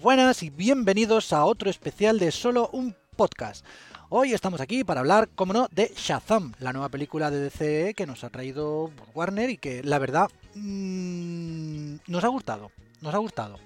[0.00, 3.66] buenas y bienvenidos a otro especial de Solo un Podcast.
[4.08, 8.06] Hoy estamos aquí para hablar, como no, de Shazam, la nueva película de DC que
[8.06, 12.70] nos ha traído Warner y que la verdad mmm, nos ha gustado,
[13.02, 13.58] nos ha gustado.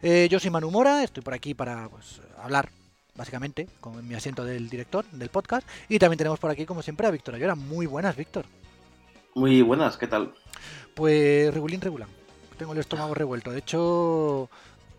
[0.00, 2.68] Eh, yo soy Manu Mora, estoy por aquí para pues, hablar
[3.16, 7.08] básicamente con mi asiento del director del podcast y también tenemos por aquí como siempre
[7.08, 7.56] a Víctor Ayora.
[7.56, 8.46] Muy buenas, Víctor.
[9.34, 10.34] Muy buenas, ¿qué tal?
[10.94, 12.08] Pues regulín regulán.
[12.58, 13.50] Tengo el estómago revuelto.
[13.50, 14.48] De hecho,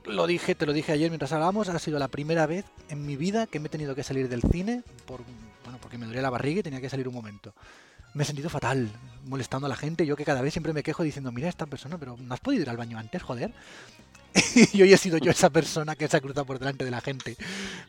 [0.06, 3.16] lo dije, te lo dije ayer mientras hablábamos, ha sido la primera vez en mi
[3.16, 5.22] vida que me he tenido que salir del cine por,
[5.64, 7.54] bueno, porque me dolía la barriga y tenía que salir un momento.
[8.14, 8.90] Me he sentido fatal,
[9.26, 10.06] molestando a la gente.
[10.06, 12.62] Yo que cada vez siempre me quejo diciendo, mira esta persona, pero ¿no has podido
[12.62, 13.52] ir al baño antes, joder?
[14.74, 17.02] y hoy he sido yo esa persona que se ha cruzado por delante de la
[17.02, 17.36] gente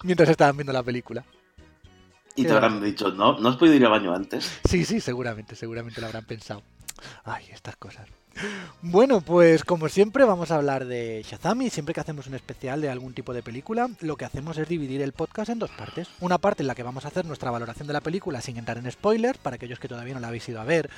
[0.02, 1.24] mientras estaban viendo la película.
[2.36, 3.38] Y te habrán dicho, ¿no?
[3.38, 4.50] ¿No has podido ir al baño antes?
[4.68, 6.62] Sí, sí, seguramente, seguramente lo habrán pensado.
[7.22, 8.08] Ay, estas cosas.
[8.82, 12.80] Bueno, pues como siempre vamos a hablar de Shazam y siempre que hacemos un especial
[12.80, 16.08] de algún tipo de película, lo que hacemos es dividir el podcast en dos partes.
[16.20, 18.78] Una parte en la que vamos a hacer nuestra valoración de la película sin entrar
[18.78, 20.90] en spoilers, para aquellos que todavía no la habéis ido a ver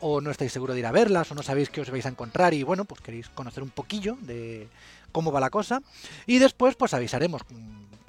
[0.00, 2.08] o no estáis seguros de ir a verlas o no sabéis qué os vais a
[2.08, 4.68] encontrar y bueno, pues queréis conocer un poquillo de
[5.12, 5.82] cómo va la cosa.
[6.26, 7.42] Y después pues avisaremos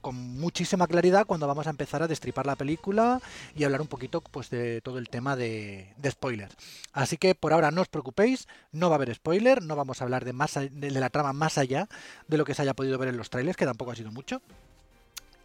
[0.02, 3.22] con muchísima claridad cuando vamos a empezar a destripar la película
[3.56, 6.56] y hablar un poquito pues de todo el tema de, spoilers.
[6.94, 10.04] Así que por ahora no os preocupéis, no va a haber spoiler, no vamos a
[10.04, 11.88] hablar de, más, de la trama más allá
[12.28, 14.42] de lo que se haya podido ver en los trailers, que tampoco ha sido mucho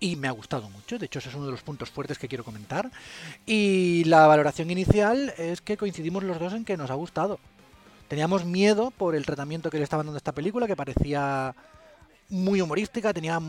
[0.01, 0.99] y me ha gustado mucho.
[0.99, 2.91] De hecho, ese es uno de los puntos fuertes que quiero comentar.
[3.47, 7.39] Y la valoración inicial es que coincidimos los dos en que nos ha gustado.
[8.09, 11.55] Teníamos miedo por el tratamiento que le estaban dando a esta película, que parecía
[12.29, 13.41] muy humorística, tenía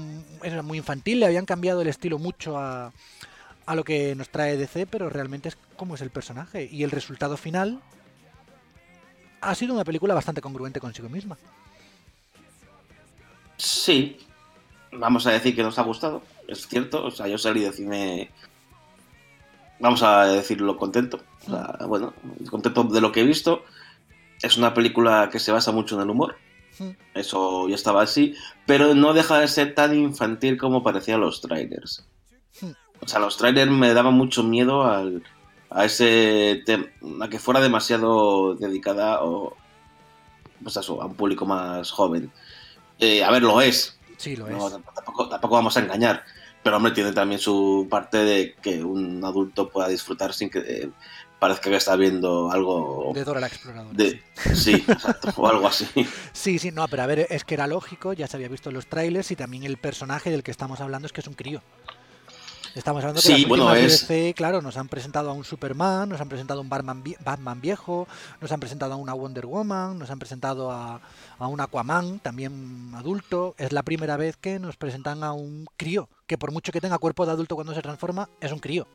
[0.43, 2.91] era muy infantil, le habían cambiado el estilo mucho a,
[3.65, 6.67] a lo que nos trae DC, pero realmente es como es el personaje.
[6.71, 7.81] Y el resultado final
[9.41, 11.37] ha sido una película bastante congruente consigo misma.
[13.57, 14.17] Sí,
[14.91, 17.03] vamos a decir que nos ha gustado, es cierto.
[17.03, 18.31] O sea, yo salí de cine,
[19.79, 21.19] vamos a decirlo contento.
[21.47, 22.13] O sea, bueno,
[22.49, 23.65] contento de lo que he visto.
[24.41, 26.37] Es una película que se basa mucho en el humor.
[27.13, 32.05] Eso ya estaba así, pero no deja de ser tan infantil como parecían los trailers.
[32.99, 35.23] O sea, los trailers me daban mucho miedo al,
[35.69, 36.63] a ese
[37.21, 39.55] a que fuera demasiado dedicada o
[40.63, 42.31] pues eso, a un público más joven.
[42.99, 43.97] Eh, a ver, lo es.
[44.17, 44.73] Sí, lo es.
[44.95, 46.23] Tampoco, tampoco, vamos a engañar.
[46.63, 50.89] Pero hombre, tiene también su parte de que un adulto pueda disfrutar sin que eh,
[51.39, 53.11] parezca que está viendo algo...
[53.13, 53.95] De Dora la Exploradora.
[53.95, 54.21] De...
[54.55, 55.87] Sí, exacto, o algo así.
[56.33, 58.75] Sí, sí, no, pero a ver, es que era lógico, ya se había visto en
[58.75, 61.61] los trailers y también el personaje del que estamos hablando es que es un crío.
[62.75, 64.07] Estamos hablando que sí, las bueno, es...
[64.35, 68.07] Claro, nos han presentado a un Superman, nos han presentado a un Batman, Batman viejo,
[68.39, 71.01] nos han presentado a una Wonder Woman, nos han presentado a,
[71.39, 73.55] a, un Aquaman, también adulto.
[73.57, 76.99] Es la primera vez que nos presentan a un crío, que por mucho que tenga
[76.99, 78.87] cuerpo de adulto cuando se transforma, es un crío.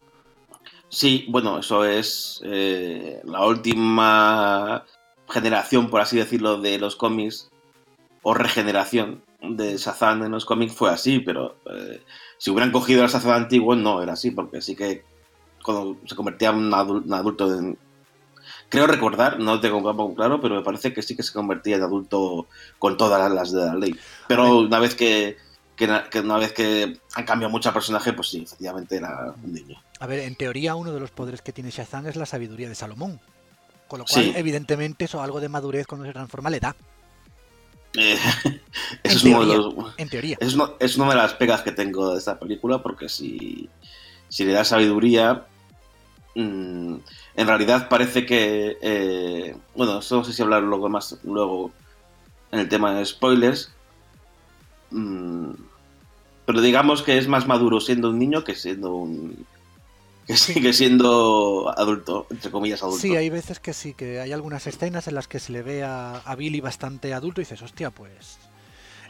[0.93, 4.85] Sí, bueno, eso es eh, la última
[5.27, 7.49] generación, por así decirlo, de los cómics,
[8.21, 12.03] o regeneración de Shazam en los cómics fue así, pero eh,
[12.37, 15.03] si hubieran cogido el Shazam antiguo no era así, porque sí que
[15.65, 17.79] cuando se convertía en un adulto, en,
[18.69, 22.49] creo recordar, no tengo claro, pero me parece que sí que se convertía en adulto
[22.79, 23.97] con todas las de la ley.
[24.29, 25.39] Pero una vez que,
[25.87, 29.53] que, que una vez que han cambiado mucho el personaje, pues sí, efectivamente era un
[29.53, 29.81] niño.
[30.01, 32.75] A ver, en teoría uno de los poderes que tiene Shazam es la sabiduría de
[32.75, 33.21] Salomón.
[33.89, 34.33] Con lo cual, sí.
[34.35, 36.75] evidentemente, eso algo de madurez cuando se transforma le da.
[37.95, 38.17] Eh,
[39.03, 40.37] eso es, teoría, uno de los, en teoría.
[40.41, 43.69] Es, uno, es, una de las pegas que tengo de esta película, porque si,
[44.29, 45.47] si le da sabiduría,
[46.35, 46.97] mmm,
[47.35, 48.79] en realidad parece que.
[48.81, 51.71] Eh, bueno, esto no sé si hablar luego más luego
[52.51, 53.73] en el tema de spoilers.
[54.91, 55.53] Mmm,
[56.45, 59.47] pero digamos que es más maduro siendo un niño que siendo un,
[60.27, 63.01] que sigue siendo adulto, entre comillas adulto.
[63.01, 65.83] Sí, hay veces que sí, que hay algunas escenas en las que se le ve
[65.83, 68.39] a, Billy bastante adulto y dices, hostia, pues...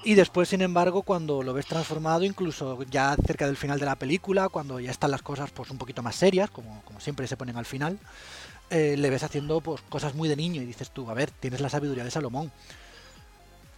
[0.04, 3.94] Y después, sin embargo, cuando lo ves transformado, incluso ya cerca del final de la
[3.94, 7.36] película, cuando ya están las cosas pues un poquito más serias, como, como siempre se
[7.36, 8.00] ponen al final,
[8.70, 11.60] eh, le ves haciendo pues cosas muy de niño y dices tú, a ver, tienes
[11.60, 12.50] la sabiduría de Salomón.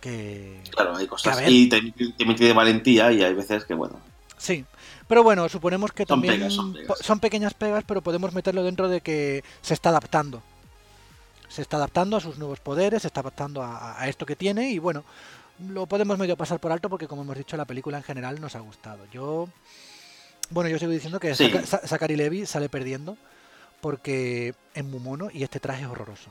[0.04, 0.60] Que...
[0.70, 1.38] Claro, hay cosas.
[1.38, 3.98] Que, y te, te tiene valentía y hay veces que, bueno,
[4.36, 4.66] Sí,
[5.08, 6.98] pero bueno, suponemos que son también pegas, son, pegas.
[6.98, 10.42] son, pequeñas pegas, pero podemos meterlo dentro de que se está adaptando.
[11.48, 14.68] Se está adaptando a sus nuevos poderes, se está adaptando a, a, esto que tiene
[14.68, 15.04] y bueno,
[15.70, 18.54] lo podemos medio pasar por alto porque como hemos dicho la película en general nos
[18.54, 19.06] ha gustado.
[19.10, 19.48] Yo,
[20.50, 21.48] bueno, yo sigo diciendo que Sí.
[21.48, 23.16] Zachary Zachary Levi sale perdiendo
[23.80, 26.30] porque es muy mono y este traje es horroroso.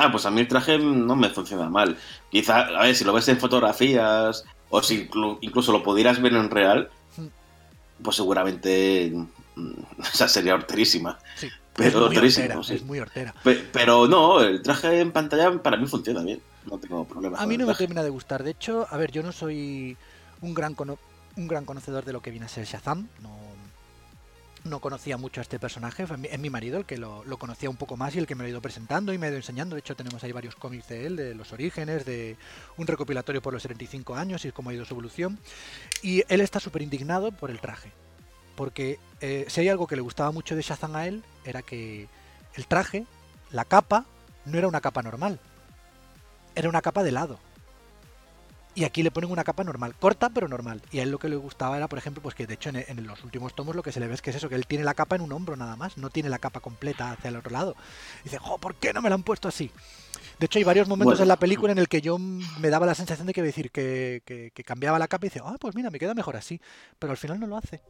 [0.00, 1.98] Ah, pues a mí el traje no me funciona mal.
[2.30, 5.10] Quizá, a ver, si lo ves en fotografías o si
[5.40, 6.88] incluso lo pudieras ver en real,
[8.00, 9.12] pues seguramente
[9.56, 9.72] mm,
[10.14, 11.18] esa sería horterísima.
[11.34, 12.74] Sí, pero es muy sí.
[12.74, 13.34] Es muy hortera.
[13.72, 16.40] pero no, el traje en pantalla para mí funciona bien.
[16.66, 17.36] No tengo problema.
[17.36, 18.44] A mí no me termina de gustar.
[18.44, 19.96] De hecho, a ver, yo no soy
[20.42, 20.76] un gran,
[21.36, 23.08] un gran conocedor de lo que viene a ser Shazam.
[23.20, 23.47] No
[24.68, 27.96] no conocía mucho a este personaje, es mi marido el que lo, conocía un poco
[27.96, 29.74] más y el que me lo ha ido presentando y me ha ido enseñando.
[29.74, 32.36] De hecho, tenemos ahí varios cómics de él, de los orígenes, de
[32.76, 35.38] un recopilatorio por los 75 años y cómo ha ido su evolución.
[36.02, 37.92] Y él está súper indignado por el traje.
[38.56, 42.08] Porque eh, si hay algo que le gustaba mucho de Shazam a él, era que
[42.54, 43.06] el traje,
[43.50, 44.04] la capa,
[44.44, 45.40] no era una capa normal.
[46.54, 47.38] Era una capa de lado
[48.78, 50.80] y aquí le ponen una capa normal, corta pero normal.
[50.92, 53.06] Y a él lo que le gustaba era, por ejemplo, pues que de hecho en,
[53.08, 54.84] los últimos tomos lo que se le ve es que es eso, que él tiene
[54.84, 57.50] la capa en un hombro nada más, no tiene la capa completa hacia el otro
[57.50, 57.74] lado.
[58.22, 59.72] dice, jo, ¿por qué no me la han puesto así?
[60.38, 62.94] De hecho, hay varios momentos en la película en el que yo me daba la
[62.94, 65.98] sensación de que decir que, que, cambiaba la capa y dice, ah, pues mira, me
[65.98, 66.60] queda mejor así.
[67.00, 67.80] Pero al final no lo hace.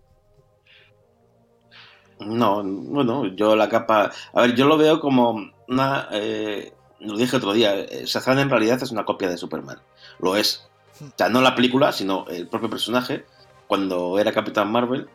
[2.21, 4.11] No, bueno, yo la capa.
[4.33, 6.09] A ver, yo lo veo como una.
[6.13, 7.79] Eh, lo dije otro día.
[7.79, 9.81] Eh, Shazam en realidad es una copia de Superman.
[10.19, 10.68] Lo es.
[11.01, 13.25] O sea, no la película, sino el propio personaje,
[13.67, 15.09] cuando era Capitán Marvel,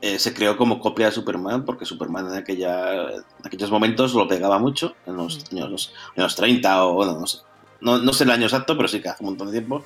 [0.00, 4.28] eh, se creó como copia de Superman, porque Superman en, aquella, en aquellos momentos lo
[4.28, 7.38] pegaba mucho, en los, años, 30 o bueno, no sé.
[7.80, 9.84] No, sé el año exacto, pero sí que hace un montón de tiempo.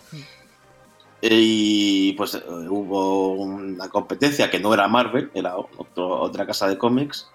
[1.20, 7.28] Y pues eh, hubo una competencia que no era Marvel, era otra casa de cómics,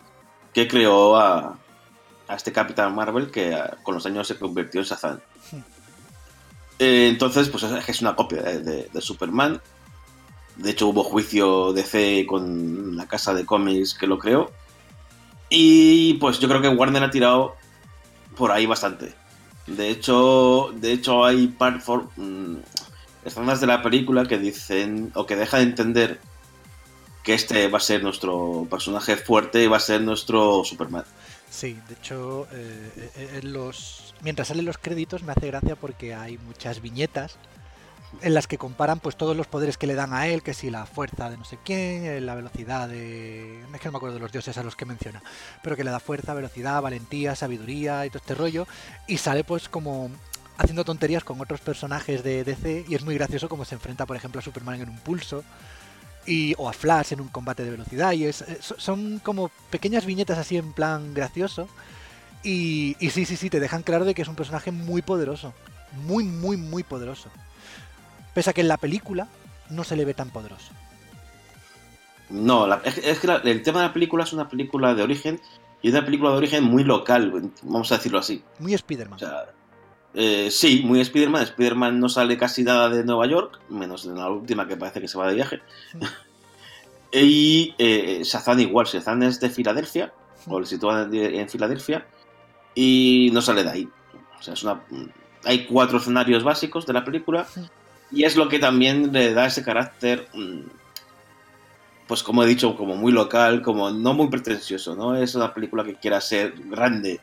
[0.53, 1.57] que creó a,
[2.27, 5.19] a este Capitán Marvel que con los años se convirtió en Shazam.
[6.79, 9.61] Eh, entonces, pues es una copia de, Superman.
[10.57, 14.51] De hecho, hubo juicio de C con la casa de cómics que lo creó.
[15.49, 17.55] Y pues yo creo que Warner ha tirado
[18.35, 19.13] por ahí bastante.
[19.67, 21.81] De hecho, de hecho hay par
[22.15, 22.57] mm,
[23.23, 26.19] escenas de la película que dicen o que dejan de entender
[27.23, 31.05] que este va a ser nuestro personaje fuerte y va a ser nuestro Superman.
[31.55, 36.13] Sí, de hecho, eh, eh, en los mientras salen los créditos me hace gracia porque
[36.13, 37.37] hay muchas viñetas
[38.21, 40.69] en las que comparan pues todos los poderes que le dan a él, que si
[40.69, 43.61] la fuerza de no sé quién, eh, la velocidad de...
[43.61, 45.23] es que no me acuerdo de los dioses a los que menciona,
[45.63, 48.67] pero que le da fuerza, velocidad, valentía, sabiduría y todo este rollo,
[49.07, 50.11] y sale pues como
[50.57, 54.17] haciendo tonterías con otros personajes de DC y es muy gracioso como se enfrenta por
[54.17, 55.45] ejemplo a Superman en un pulso
[56.25, 58.11] y, o a Flash en un combate de velocidad.
[58.13, 61.67] Y es, son como pequeñas viñetas así en plan gracioso.
[62.43, 65.53] Y, y, sí, sí, sí, te dejan claro de que es un personaje muy poderoso.
[66.05, 67.29] Muy, muy, muy poderoso.
[68.33, 69.27] Pese a que en la película
[69.69, 70.71] no se le ve tan poderoso.
[72.29, 75.39] No, es, que el tema de la película es una película de origen
[75.81, 78.43] y una película de origen muy local, vamos a decirlo así.
[78.59, 79.17] Muy Spider-Man.
[79.17, 79.45] O sea,
[80.15, 81.43] eh, sí, muy Spider-Man.
[81.43, 85.07] Spider-Man no sale casi nada de Nueva York, menos en la última que parece que
[85.07, 85.61] se va de viaje.
[87.11, 90.13] y eh, Shazam igual, Shazam es de Filadelfia,
[90.47, 92.05] o le sitúan en Filadelfia,
[92.73, 93.89] y no sale de ahí.
[94.39, 94.81] O sea, es una,
[95.43, 97.45] hay cuatro escenarios básicos de la película,
[98.11, 100.61] y es lo que también le da ese carácter, mm,
[102.07, 105.15] pues como he dicho, como muy local, como no muy pretencioso, ¿no?
[105.15, 107.19] Es una película que quiera ser grande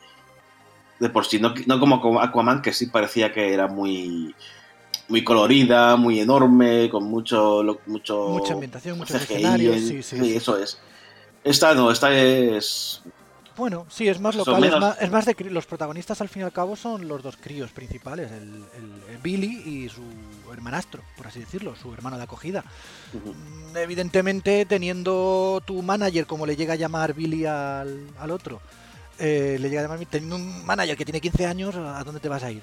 [1.03, 4.37] de por sí, no, como Aquaman, que sí parecía que era muy
[5.09, 10.79] muy colorida, muy enorme, con mucho, mucho mucha ambientación, muchos escenarios, sí, sí, eso es.
[11.43, 13.03] Esta no, esta es
[13.57, 14.63] bueno, sí, es más local,
[15.01, 18.31] es, más, de los protagonistas al fin y al cabo son los dos críos principales,
[18.31, 18.65] el,
[19.23, 20.03] Billy y su
[20.53, 22.65] hermanastro, por así decirlo, su hermano de acogida.
[23.13, 28.61] Mm, evidentemente, teniendo tu manager, como le llega a llamar Billy al, al otro,
[29.19, 32.29] eh, le llega a llamar, teniendo un manager que tiene 15 años, ¿a dónde te
[32.29, 32.63] vas a ir?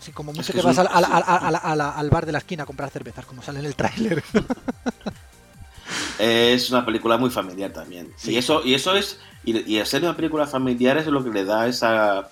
[0.00, 3.60] Sí, como mucho que, vas al, bar de la esquina a comprar cervezas, como sale
[3.60, 4.22] en el tráiler.
[6.18, 8.12] es una película muy familiar también.
[8.24, 9.18] Y eso, y eso es.
[9.44, 12.28] Y, y ser una película familiar es lo que le da esa,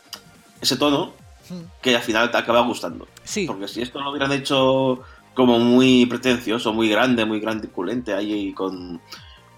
[0.60, 1.12] ese tono
[1.48, 1.80] hmm.
[1.80, 3.08] que al final te acaba gustando.
[3.24, 3.46] Sí.
[3.46, 5.02] Porque si esto lo hubieran hecho
[5.34, 9.00] como muy pretencioso, muy grande, muy grandiculente, ahí con,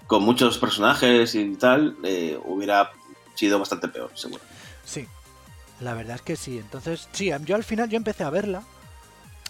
[0.07, 2.91] con muchos personajes y tal, eh, hubiera
[3.37, 4.41] sido bastante peor, seguro.
[4.83, 5.07] Sí,
[5.79, 6.57] la verdad es que sí.
[6.57, 8.63] Entonces, sí, yo al final yo empecé a verla.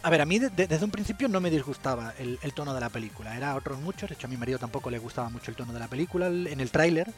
[0.03, 3.35] A ver, a mí desde un principio no me disgustaba el, tono de la película.
[3.35, 4.09] Era otros muchos.
[4.09, 6.59] De hecho, a mi marido tampoco le gustaba mucho el tono de la película en
[6.59, 7.11] el tráiler.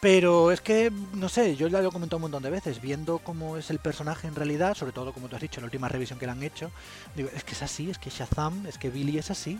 [0.00, 3.18] Pero es que, no sé, yo ya lo he comentado un montón de veces, viendo
[3.18, 6.18] cómo es el personaje en realidad, sobre todo como tú has dicho, la última revisión
[6.18, 6.70] que le han hecho,
[7.16, 9.58] digo, es que es así, es que Shazam, es que Billy es así,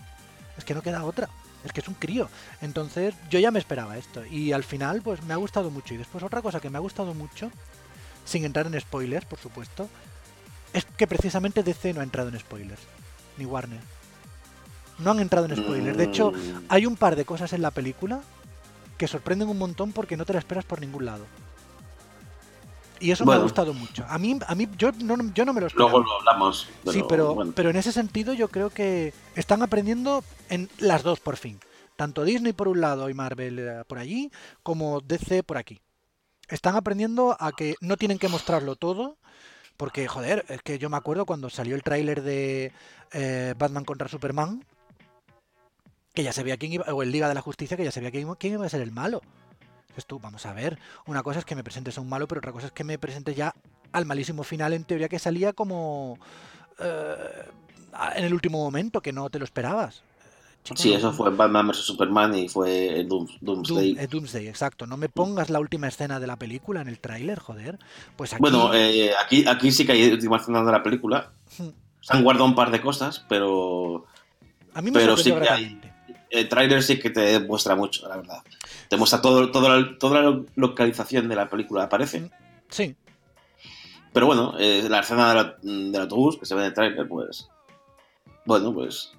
[0.59, 1.31] es que no queda otra
[1.67, 2.29] es que es un crío.
[2.61, 4.25] Entonces yo ya me esperaba esto.
[4.27, 5.95] Y al final, pues me ha gustado mucho.
[5.95, 7.51] Y después otra cosa que me ha gustado mucho,
[8.25, 9.89] sin entrar en spoilers, por supuesto,
[10.73, 12.83] es que precisamente DC no ha entrado en spoilers,
[13.39, 13.81] ni Warner.
[14.99, 15.97] No han entrado en spoilers.
[15.97, 18.21] De hecho, Mm, hay un par de cosas en la película
[18.99, 21.27] que sorprenden un montón porque no te la esperas por ningún lado.
[23.01, 24.05] Y eso me ha gustado mucho.
[24.09, 25.91] A mí, a mí yo, no, yo no me lo esperaba.
[25.93, 26.69] Luego lo hablamos.
[26.83, 27.53] Pero, sí, pero, bueno.
[27.55, 31.61] pero en ese sentido yo creo que están aprendiendo en las dos por fin.
[31.97, 34.31] Tanto Disney por un lado y Marvel eh, por allí,
[34.63, 35.81] como DC por aquí.
[36.49, 39.17] Están aprendiendo a que no tienen que mostrarlo todo,
[39.77, 42.73] porque, joder, es que yo me acuerdo cuando salió el tráiler de
[43.13, 44.65] eh, Batman contra Superman,
[46.15, 48.23] que ya sabía quién iba, o el Liga de la Justicia, que ya sabía quién,
[48.23, 49.21] iba- quién iba a ser el malo.
[49.97, 52.41] Dices tú, vamos a ver, una cosa es que me presentes a un malo, pero
[52.41, 53.55] otra cosa es que me presentes ya
[53.93, 56.19] al malísimo final, en teoría que salía como
[56.79, 57.15] eh,
[58.15, 60.03] en el último momento, que no te lo esperabas.
[60.65, 63.95] Chico, Sí, eso fue Batman vs Superman y fue Dooms- Doomsday.
[63.95, 64.87] Doom- eh, Doomsday, exacto.
[64.87, 67.79] No me pongas la última escena de la película en el tráiler, joder.
[68.17, 68.43] Pues aquí...
[68.43, 71.31] Bueno, eh, aquí, aquí sí que hay última escena de la película.
[71.57, 71.69] Hmm.
[72.03, 74.05] Se han guardado un par de cosas, pero
[74.75, 75.81] a mí me pero sí que hay-
[76.29, 78.43] el tráiler sí que te muestra mucho, la verdad.
[78.89, 82.31] Te muestra todo, todo la- toda la localización de la película, aparece.
[82.69, 82.95] Sí,
[84.13, 87.07] Pero bueno, eh, la escena de la- del autobús que se ve en el tráiler,
[87.09, 87.49] pues...
[88.47, 89.13] Bueno, pues...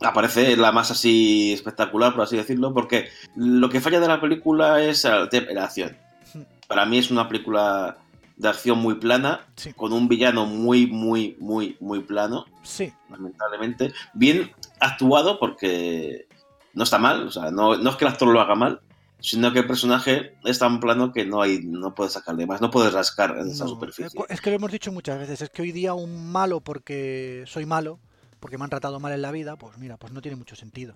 [0.00, 4.82] Aparece la más así espectacular, por así decirlo, porque lo que falla de la película
[4.82, 5.96] es la acción.
[6.34, 6.40] Hmm.
[6.66, 7.98] Para mí es una película
[8.36, 12.92] de acción muy plana, sí, con un villano muy, muy, muy, muy plano, sí.
[13.10, 13.92] lamentablemente.
[14.14, 16.26] Bien actuado porque
[16.74, 18.80] no está mal, o sea, no, no es que el actor lo haga mal,
[19.22, 22.70] sino que el personaje es tan plano que no hay, no puedes sacarle más, no
[22.70, 24.20] puedes rascar en esa superficie.
[24.28, 27.64] Es que lo hemos dicho muchas veces, es que hoy día un malo porque soy
[27.64, 28.00] malo,
[28.40, 30.94] porque me han tratado mal en la vida, pues mira, pues no tiene mucho sentido.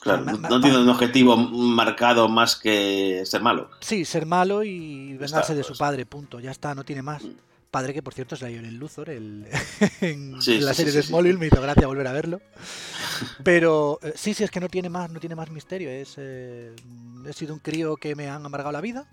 [0.00, 3.70] Claro, o sea, no, tiene un objetivo marcado más que ser malo.
[3.78, 5.78] Sí, ser malo y está, vengarse de su pues.
[5.78, 7.22] padre, punto, ya está, no tiene más.
[7.72, 9.46] Padre que por cierto es Lionel Luthor el,
[10.00, 11.02] en, Sí, la sí, serie sí, de.
[11.02, 12.40] Smallville, me hizo gracia volver a verlo.
[13.42, 15.90] Pero eh, sí, sí, es que no tiene más, no tiene más misterio.
[15.90, 16.76] Es, eh,
[17.26, 19.08] he sido un crío que me han amargado la vida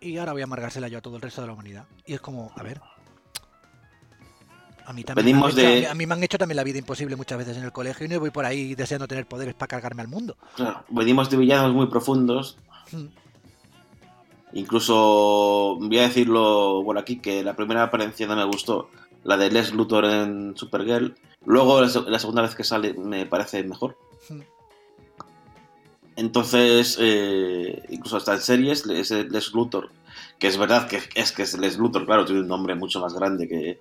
[0.00, 1.84] y ahora voy a amargársela yo a todo el resto de la humanidad.
[2.06, 2.80] Y es como, a ver.
[4.84, 6.64] A mí, también me han Venimos hecho- de- a mí me han hecho también la
[6.64, 9.54] vida imposible muchas veces en el colegio y no voy por ahí deseando tener poderes
[9.54, 10.36] para cargarme al mundo.
[10.56, 12.58] Claro, venimos de villanos muy profundos.
[12.90, 13.06] Mm,
[14.54, 18.90] Incluso voy a decirlo por aquí que la primera apariencia no me gustó,
[19.24, 21.14] la de Les Luthor en Supergirl.
[21.46, 23.96] Luego la, se- la segunda vez que sale me parece mejor.
[24.28, 24.40] mm.
[26.16, 29.90] Entonces, eh, incluso hasta en series, ese Les Luthor,
[30.38, 33.14] que es verdad que es que es Les Luthor, claro, tiene un nombre mucho más
[33.14, 33.80] grande que,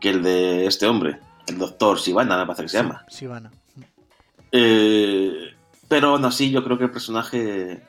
[0.00, 3.04] que el de este hombre, el doctor Sivana, me parece que se llama.
[3.08, 3.50] Sivana.
[4.50, 5.54] Eh,
[5.88, 7.82] pero aún así, yo creo que el personaje,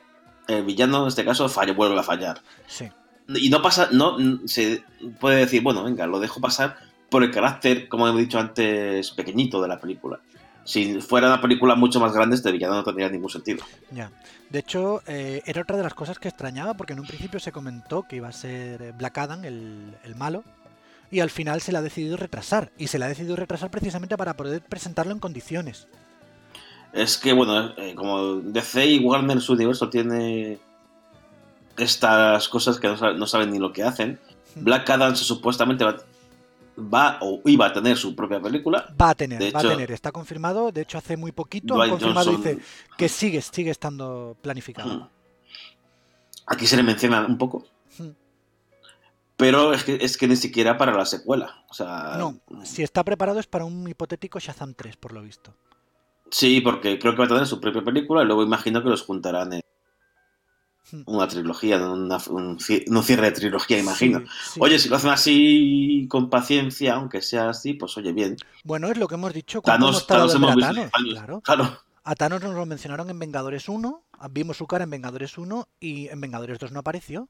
[0.50, 2.40] el villano en este caso, falla, vuelve a fallar.
[2.66, 2.88] Sí.
[3.28, 4.16] Y no pasa, no
[4.46, 4.82] se
[5.20, 6.76] puede decir, bueno, venga, lo dejo pasar
[7.08, 10.20] por el carácter, como hemos dicho antes, pequeñito de la película.
[10.64, 13.64] Si fuera una película mucho más grande, este villano no tendría ningún sentido.
[13.90, 14.10] Ya.
[14.50, 17.52] De hecho, eh, era otra de las cosas que extrañaba porque en un principio se
[17.52, 20.44] comentó que iba a ser Black Adam el, el malo
[21.10, 22.70] y al final se le ha decidido retrasar.
[22.78, 25.88] Y se le ha decidido retrasar precisamente para poder presentarlo en condiciones.
[26.92, 30.58] Es que, bueno, eh, como DC y Warner su universo tiene
[31.76, 34.18] estas cosas que no, sa- no saben ni lo que hacen,
[34.56, 35.96] Black Adam supuestamente va,
[36.78, 38.92] va o iba a tener su propia película.
[39.00, 39.92] Va a tener, De va hecho- a tener.
[39.92, 40.72] Está confirmado.
[40.72, 42.66] De hecho, hace muy poquito han Dwayne confirmado Johnson- dice
[42.98, 44.94] que sigue, sigue estando planificado.
[44.94, 45.08] Hmm.
[46.46, 47.64] Aquí se le menciona un poco,
[47.98, 48.08] Hmm.
[49.36, 51.62] pero es que, es que ni siquiera para la secuela.
[51.70, 55.54] O sea, No, si está preparado es para un hipotético Shazam 3, por lo visto.
[56.30, 59.02] Sí, porque creo que va a tener su propia película y luego imagino que los
[59.02, 59.60] juntarán en
[60.92, 61.02] Hmm.
[61.06, 64.20] una trilogía, una- un, ci- un cierre de trilogía, imagino.
[64.20, 64.60] Sí, sí.
[64.62, 68.36] Oye, si lo hacen así con paciencia, aunque sea así, pues oye, bien.
[68.64, 71.12] Bueno, es lo que hemos dicho Thanos, Thanos hemos visto Thanos, años.
[71.14, 71.40] claro.
[71.42, 71.80] Claro.
[72.02, 76.08] A Thanos nos lo mencionaron en Vengadores 1, vimos su cara en Vengadores 1 y
[76.08, 77.28] en Vengadores 2 no apareció.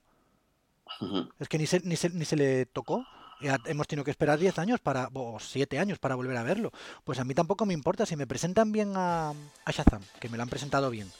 [1.39, 3.05] Es que ni se, ni se, ni se le tocó.
[3.41, 6.73] Hemos tenido que esperar 10 años para, o 7 años para volver a verlo.
[7.05, 10.37] Pues a mí tampoco me importa si me presentan bien a, a Shazam, que me
[10.37, 11.11] lo han presentado bien.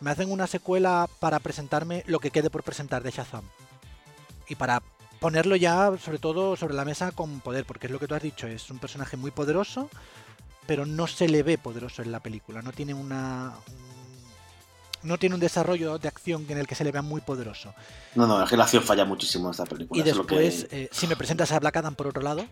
[0.00, 3.44] Me hacen una secuela para presentarme lo que quede por presentar de Shazam.
[4.48, 4.82] Y para
[5.20, 8.22] ponerlo ya, sobre todo, sobre la mesa con poder, porque es lo que tú has
[8.22, 9.90] dicho, es un personaje muy poderoso,
[10.66, 12.62] pero no se le ve poderoso en la película.
[12.62, 13.54] No tiene una.
[15.02, 17.72] No tiene un desarrollo de acción en el que se le vea muy poderoso.
[18.14, 20.04] No, no, la relación falla muchísimo en esta película.
[20.04, 22.44] Y es lo que- después, eh, si me presentas a Black Adam por otro lado,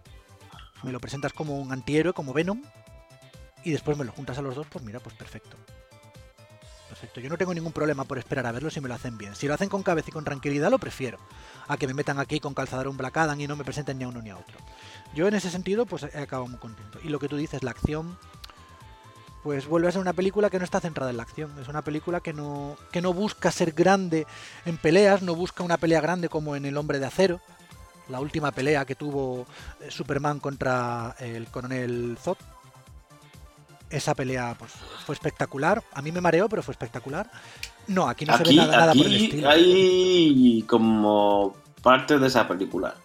[0.82, 2.62] me lo presentas como un antihéroe, como Venom,
[3.64, 5.56] y después me lo juntas a los dos, pues mira, pues perfecto.
[6.88, 7.20] perfecto.
[7.20, 9.34] Yo no tengo ningún problema por esperar a verlo si me lo hacen bien.
[9.34, 11.18] Si lo hacen con cabeza y con tranquilidad, lo prefiero.
[11.68, 14.04] A que me metan aquí con calzador un Black Adam y no me presenten ni
[14.04, 14.56] a uno ni a otro.
[15.14, 16.98] Yo en ese sentido, pues he acabado muy contento.
[17.02, 18.16] Y lo que tú dices, la acción,
[19.46, 21.52] pues vuelve a ser una película que no está centrada en la acción.
[21.62, 24.26] Es una película que no, que no busca ser grande
[24.64, 27.40] en peleas, no busca una pelea grande como en El Hombre de Acero.
[28.08, 29.46] La última pelea que tuvo
[29.80, 32.38] eh, Superman contra el coronel Zod
[33.88, 34.72] esa pelea pues,
[35.04, 35.80] fue espectacular.
[35.94, 37.30] A mí me mareó, pero fue espectacular.
[37.86, 39.48] No, aquí no se ve nada, nada, por el estilo.
[39.48, 42.96] Hay como parte de esa película.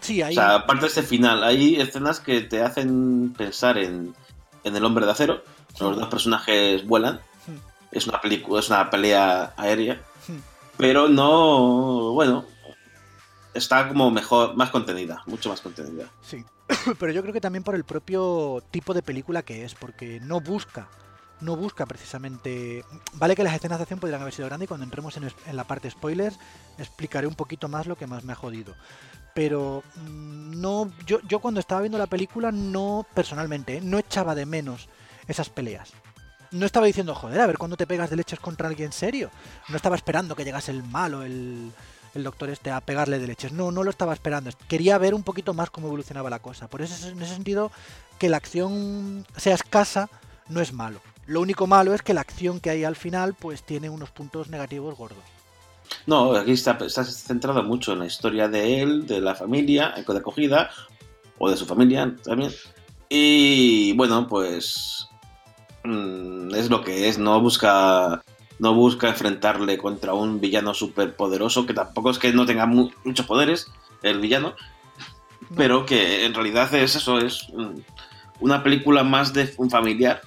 [0.00, 0.36] Sí, hay...
[0.36, 1.42] O sea, parte de ese final.
[1.44, 4.14] Hay escenas que te hacen pensar en,
[4.64, 5.42] en el hombre de acero.
[5.80, 7.20] Los dos personajes vuelan.
[7.46, 7.58] Hmm.
[7.92, 10.00] Es una película, es una pelea aérea.
[10.26, 10.38] Hmm.
[10.76, 12.44] Pero no, bueno,
[13.54, 16.08] está como mejor, más contenida, mucho más contenida.
[16.22, 16.44] Sí,
[16.98, 20.40] pero yo creo que también por el propio tipo de película que es, porque no
[20.40, 20.88] busca,
[21.40, 22.84] no busca precisamente...
[23.14, 25.64] Vale que las escenas de acción podrían haber sido grandes y cuando entremos en, la
[25.64, 26.38] parte spoilers
[26.78, 28.74] explicaré un poquito más lo que más me ha jodido.
[29.34, 33.80] Pero mm, no, yo, yo cuando estaba viendo la película no, personalmente, ¿eh?
[33.82, 34.88] no echaba de menos
[35.28, 35.90] esas peleas.
[36.50, 39.30] No estaba diciendo, joder, a ver cuándo te pegas de leches contra alguien serio.
[39.68, 41.70] No estaba esperando que llegase el malo, el,
[42.14, 43.52] el doctor este a pegarle de leches.
[43.52, 44.50] No, no lo estaba esperando.
[44.66, 46.68] Quería ver un poquito más cómo evolucionaba la cosa.
[46.68, 47.70] Por eso, en ese sentido,
[48.18, 50.08] que la acción sea escasa
[50.48, 51.00] no es malo.
[51.26, 54.48] Lo único malo es que la acción que hay al final, pues tiene unos puntos
[54.48, 55.24] negativos gordos.
[56.06, 60.70] No, aquí está, centrado mucho en la historia de él, de la familia, de acogida,
[61.38, 62.52] o de su familia también.
[63.08, 65.07] Y bueno, pues
[65.84, 68.22] mm, es lo que es, no busca
[68.58, 73.24] no busca enfrentarle contra un villano súper poderoso, que tampoco es que no tenga muchos
[73.24, 73.70] poderes
[74.02, 74.54] el villano,
[75.56, 77.46] pero que en realidad es eso, es
[78.40, 80.22] una película más de un familiar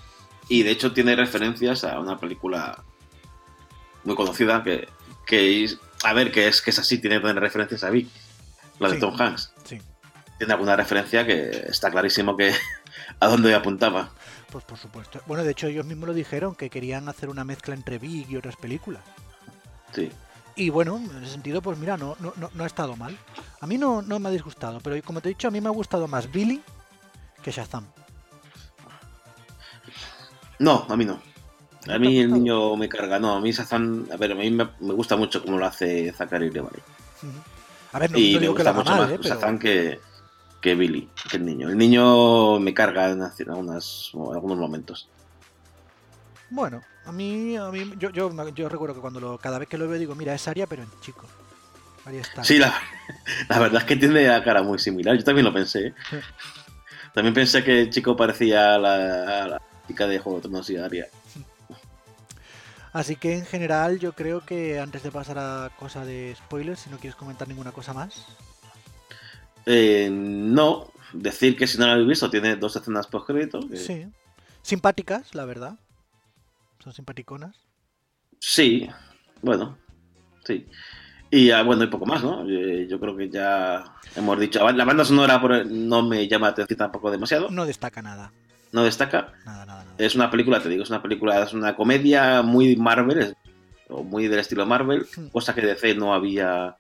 [0.48, 2.84] y de hecho tiene referencias a una película
[4.03, 4.88] muy conocida que,
[6.03, 8.09] a ver, que es que es así, tiene referencias a Vic,
[8.79, 9.53] la de Tom Hanks.
[10.37, 12.51] Tiene alguna referencia que está clarísimo que
[13.20, 14.11] a dónde apuntaba.
[14.51, 15.22] Pues por supuesto.
[15.27, 18.35] Bueno, de hecho ellos mismos lo dijeron, que querían hacer una mezcla entre Big y
[18.35, 19.01] otras películas.
[19.94, 20.11] Sí.
[20.55, 23.18] Y bueno, en ese sentido, pues mira, no, no, no, ha estado mal.
[23.61, 25.70] A mí no, no me ha disgustado, pero como te he dicho, a mí me
[25.70, 26.61] ha gustado más Billy
[27.42, 27.85] que Shazam.
[30.59, 31.20] No, a mí no.
[31.87, 33.18] A mí el niño me carga.
[33.18, 36.51] No, a mí Shazam, a ver, a mí me, gusta mucho como lo hace Zachary
[36.51, 36.68] Levi.
[37.94, 40.00] A ver, no, y me gusta mucho más Shazam que,
[40.62, 41.70] que Billy, que el niño.
[41.70, 44.14] El niño me carga en, algunos
[44.58, 45.10] momentos.
[46.52, 49.78] Bueno, a mí, a mí yo, yo, yo, recuerdo que cuando lo, cada vez que
[49.78, 51.26] lo veo digo, mira, es Aria, pero en chico.
[52.06, 52.44] Aria está.
[52.44, 52.74] Sí, la,
[53.50, 55.18] la, verdad es que tiene la cara muy similar.
[55.18, 55.88] Yo también lo pensé.
[55.88, 55.94] ¿eh?
[57.14, 61.08] También pensé que el chico parecía a la, chica de Juego de Tronos y Aria.
[62.94, 66.90] Así que en general yo creo que antes de pasar a cosa de spoilers, si
[66.90, 68.26] no quieres comentar ninguna cosa más.
[69.66, 73.62] Eh, no, decir que si no lo habéis visto, tiene dos escenas post crédito.
[73.74, 74.08] Sí.
[74.62, 75.78] Simpáticas, la verdad.
[76.84, 77.58] Son simpaticonas.
[78.40, 78.90] Sí,
[79.42, 79.78] bueno,
[80.44, 80.66] sí.
[81.30, 82.46] Y bueno, y poco más, ¿no?
[82.50, 84.70] Eh, yo creo que ya hemos dicho.
[84.72, 87.50] La banda sonora no me llama la atención tampoco demasiado.
[87.50, 88.34] No destaca nada.
[88.72, 89.34] No destaca.
[89.46, 89.96] Nada, nada, nada.
[89.98, 93.36] Es una película, te digo, es una película, es una comedia muy Marvel,
[93.88, 95.28] o muy del estilo Marvel, hmm.
[95.28, 96.78] cosa que DC no había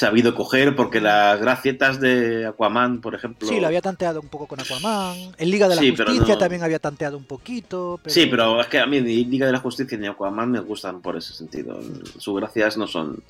[0.00, 3.46] sabido coger, porque las gracietas de Aquaman, por ejemplo.
[3.46, 5.32] Sí, lo había tanteado un poco con Aquaman.
[5.36, 8.00] En Liga de la Justicia también había tanteado un poquito.
[8.06, 11.02] Sí, pero es que a mí ni Liga de la Justicia ni Aquaman me gustan
[11.02, 11.78] por ese sentido.
[12.18, 13.22] Sus gracias no son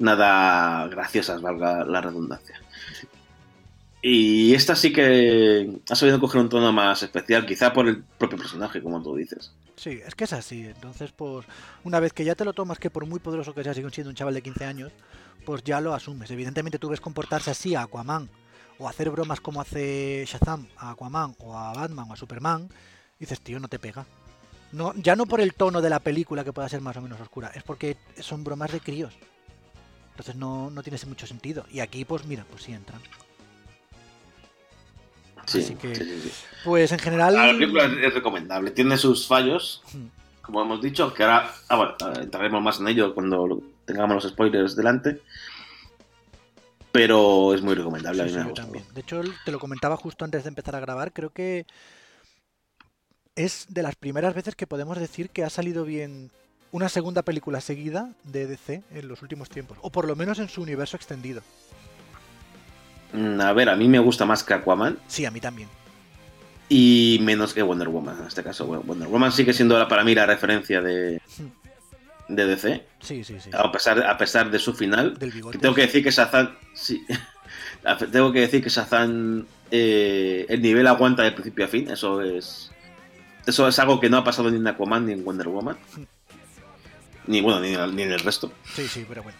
[0.00, 2.60] nada graciosas, valga la redundancia.
[4.02, 8.38] Y esta sí que ha sabido coger un tono más especial, quizá por el propio
[8.38, 9.52] personaje, como tú dices.
[9.76, 10.66] Sí, es que es así.
[10.66, 11.46] Entonces, pues,
[11.84, 14.10] una vez que ya te lo tomas, que por muy poderoso que sea, sigue siendo
[14.10, 14.92] un chaval de 15 años,
[15.44, 16.30] pues ya lo asumes.
[16.30, 18.30] Evidentemente tú ves comportarse así a Aquaman
[18.78, 22.68] o hacer bromas como hace Shazam a Aquaman o a Batman o a Superman,
[23.18, 24.06] y dices, tío, no te pega.
[24.72, 27.20] No, ya no por el tono de la película que pueda ser más o menos
[27.20, 29.14] oscura, es porque son bromas de críos.
[30.10, 31.66] Entonces no, no tiene mucho sentido.
[31.70, 33.00] Y aquí, pues mira, pues sí entran.
[35.50, 35.92] Sí, Así que,
[36.64, 37.34] pues en general.
[37.34, 39.82] La película es recomendable, tiene sus fallos,
[40.42, 44.76] como hemos dicho, que ahora ah, bueno, entraremos más en ello cuando tengamos los spoilers
[44.76, 45.20] delante.
[46.92, 48.22] Pero es muy recomendable.
[48.22, 51.12] a mí me De hecho, te lo comentaba justo antes de empezar a grabar.
[51.12, 51.66] Creo que
[53.34, 56.30] es de las primeras veces que podemos decir que ha salido bien
[56.70, 59.78] una segunda película seguida de DC en los últimos tiempos.
[59.82, 61.42] O por lo menos en su universo extendido.
[63.12, 64.98] Mm, a ver, a mí me gusta más que Aquaman.
[65.08, 65.68] Sí, a mí también.
[66.72, 68.64] y menos que Wonder Woman en este caso.
[68.64, 71.20] Bueno, Wonder Woman sigue siendo la- para mí la referencia de,
[72.28, 73.50] de DC, Sí, sí, sí.
[73.52, 75.18] a pesar, a pesar de su final.
[75.18, 75.58] Del bigote.
[75.58, 76.54] Que tengo que decir que Shazam.
[76.74, 77.04] Sí,
[78.12, 79.46] tengo que decir que Shazam.
[79.72, 81.90] eh, el nivel aguanta de principio a fin.
[81.90, 82.70] Eso es.
[83.46, 85.76] Eso es algo que no ha pasado ni en Aquaman ni en Wonder Woman.
[87.26, 88.52] Ni bueno, ni, ni en el resto.
[88.76, 89.36] Sí, sí, pero bueno.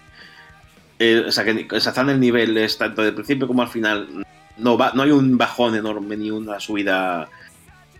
[1.00, 4.24] Eh, o sea que Shazam el nivel es tanto del principio como al final.
[4.58, 7.26] No, va, no hay un bajón enorme ni una subida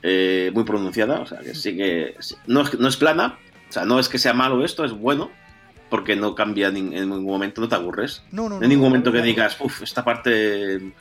[0.02, 1.20] eh, muy pronunciada.
[1.20, 2.14] O sea que sí que.
[2.46, 3.38] No es, no es plana.
[3.68, 5.30] O sea, no es que sea malo esto, es bueno.
[5.88, 8.22] Porque no cambia ni- en ningún momento, no te aburres.
[8.30, 10.92] No, no, No hay ningún momento que digas, uff, esta parte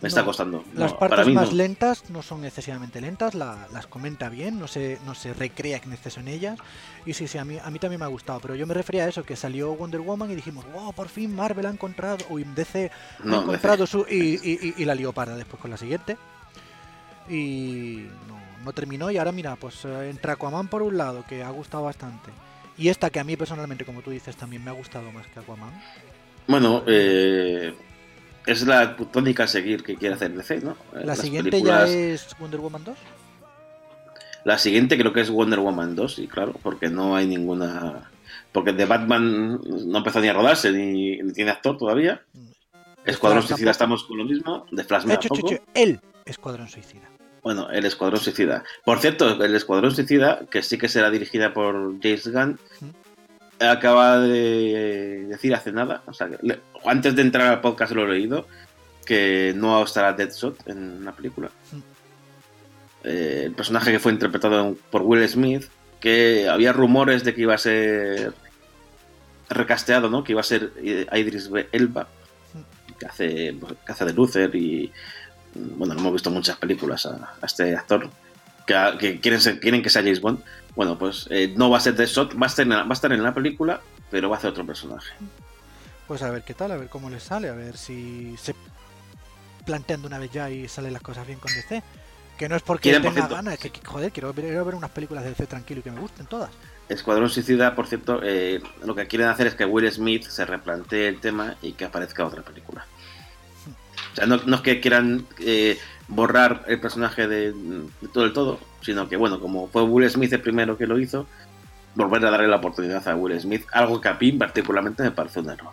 [0.00, 0.64] me está costando.
[0.74, 1.56] Las No, partes para mí más no.
[1.56, 5.92] lentas no son excesivamente lentas, la- las comenta bien, no se, no se recrea en
[5.92, 6.58] exceso en ellas.
[7.06, 9.04] Y sí, sí, a mí, a mí también me ha gustado, pero yo me refería
[9.04, 12.38] a eso, que salió Wonder Woman y dijimos, wow, por fin Marvel ha encontrado, o
[12.38, 12.90] DC
[13.24, 14.06] ha encontrado su...
[14.08, 16.16] Y, y- y- y la lió para después con la siguiente.
[17.28, 21.42] Y no, no terminó y ahora mira, pues eh, entre Aquaman por un lado, que
[21.42, 22.30] ha gustado bastante.
[22.76, 25.38] Y esta que a mí personalmente, como tú dices, también me ha gustado más que
[25.40, 25.70] Aquaman.
[26.46, 27.74] Bueno, eh,
[28.52, 30.72] es la tónica a seguir que quiere hacer DC, ¿no?
[30.72, 32.96] Eh, La las siguiente películas- ya es Wonder Woman 2.
[34.44, 38.10] La siguiente creo que es Wonder Woman 2, y claro, porque no hay ninguna...
[38.52, 42.22] Porque de Batman no empezó ni a rodarse, ni, ni tiene actor todavía.
[43.04, 43.94] De Escuadrón Flash Suicida tampoco.
[43.96, 44.66] estamos con lo mismo.
[44.70, 45.28] De Flash De hecho,
[45.74, 47.08] el Escuadrón Suicida.
[47.42, 48.64] Bueno, el Escuadrón Suicida.
[48.84, 52.58] Por cierto, el Escuadrón Suicida, que sí que será dirigida por James Gunn,
[53.60, 56.28] acaba de decir hace nada, o sea,
[56.86, 58.46] antes de entrar al podcast lo he leído,
[59.04, 61.50] que no estará Deadshot en la película.
[63.04, 65.64] Eh, el personaje que fue interpretado por Will Smith,
[66.00, 68.32] que había rumores de que iba a ser
[69.48, 70.22] recasteado, ¿no?
[70.24, 72.08] Que iba a ser eh, Idris Elba,
[72.98, 74.92] que hace, hace de Luther y
[75.54, 78.08] bueno, no hemos visto muchas películas a, a este actor
[78.66, 80.40] que, que quieren, ser- quieren que sea James Bond.
[80.76, 82.92] Bueno, pues eh, no va a ser Deadshot, va a, estar en la, va a
[82.92, 83.80] estar en la película,
[84.10, 85.12] pero va a hacer otro personaje.
[86.06, 88.54] Pues a ver qué tal, a ver cómo les sale, a ver si se
[89.64, 91.82] plantean de una vez ya y salen las cosas bien con DC.
[92.36, 94.90] Que no es porque tenga ganas, es que, que, joder, quiero ver, quiero ver unas
[94.90, 96.50] películas de DC tranquilo y que me gusten todas.
[96.88, 101.06] Escuadrón Suicida, por cierto, eh, lo que quieren hacer es que Will Smith se replantee
[101.06, 102.86] el tema y que aparezca otra película.
[104.12, 105.78] O sea, no, no es que quieran eh,
[106.10, 107.54] borrar el personaje de,
[108.12, 111.26] todo el todo, sino que, bueno, como fue Will Smith el primero que lo hizo,
[111.94, 115.40] volver a darle la oportunidad a Will Smith, algo que a mí particularmente me parece
[115.40, 115.72] un error.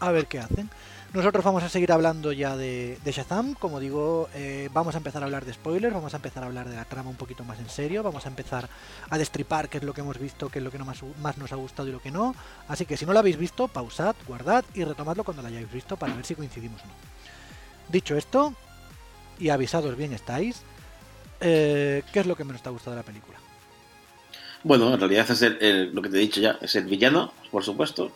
[0.00, 0.70] A ver qué hacen.
[1.12, 3.54] Nosotros vamos a seguir hablando ya de, de Shazam.
[3.54, 6.68] Como digo, eh, vamos a empezar a hablar de spoilers, vamos a empezar a hablar
[6.68, 8.68] de la trama un poquito más en serio, vamos a empezar
[9.08, 11.52] a destripar qué es lo que hemos visto, qué es lo que más, más nos
[11.52, 12.34] ha gustado y lo que no.
[12.68, 15.96] Así que si no lo habéis visto, pausad, guardad y retomadlo cuando lo hayáis visto
[15.96, 16.92] para ver si coincidimos o no.
[17.88, 18.54] Dicho esto,
[19.38, 20.62] y avisados bien estáis,
[21.40, 23.38] eh, ¿qué es lo que menos te ha gustado de la película?
[24.64, 27.32] Bueno, en realidad es el- el- lo que te he dicho ya, es el villano,
[27.50, 28.10] por supuesto.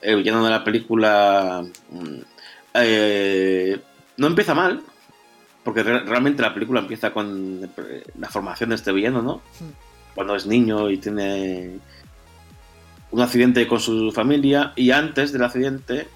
[0.00, 2.18] El villano de la película mm,
[2.74, 3.80] eh,
[4.16, 4.82] no empieza mal,
[5.64, 7.68] porque re- realmente la película empieza con
[8.18, 9.36] la formación de este villano, ¿no?
[9.60, 9.70] Hmm.
[10.14, 11.78] Cuando es niño y tiene
[13.10, 16.08] un accidente con su familia y antes del accidente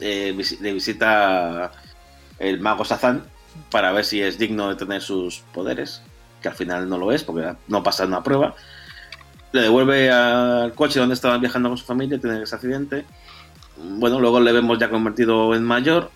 [0.00, 1.70] eh, le visita
[2.40, 3.22] el mago Sazán
[3.70, 6.02] para ver si es digno de tener sus poderes,
[6.42, 8.56] que al final no lo es porque no pasa una prueba.
[9.52, 13.04] Le devuelve al coche donde estaban viajando con su familia, tiene ese accidente.
[13.76, 16.10] Bueno, luego le vemos ya convertido en mayor.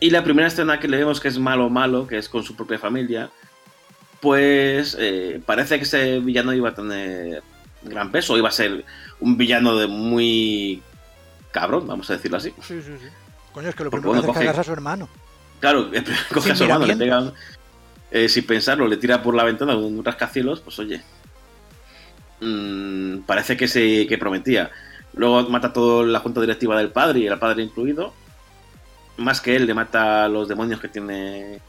[0.00, 2.54] Y la primera escena que le vemos que es malo malo, que es con su
[2.54, 3.30] propia familia,
[4.20, 7.42] pues eh, parece que ese villano iba a tener
[7.82, 8.84] gran peso, iba a ser
[9.20, 10.82] un villano de muy
[11.52, 12.52] cabrón, vamos a decirlo así.
[12.60, 13.23] Sí, sí, sí.
[13.54, 15.08] Coño, es que lo Porque, primero que hace coge- a su hermano.
[15.60, 15.90] Claro,
[16.34, 17.32] coge a su hermano, le pega,
[18.10, 21.00] eh, sin pensarlo, le tira por la ventana con un rascacielos, pues oye,
[22.40, 24.70] mm, parece que se que prometía.
[25.14, 28.12] Luego mata a toda la junta directiva del padre y el padre incluido.
[29.16, 31.60] Más que él, le mata a los demonios que tiene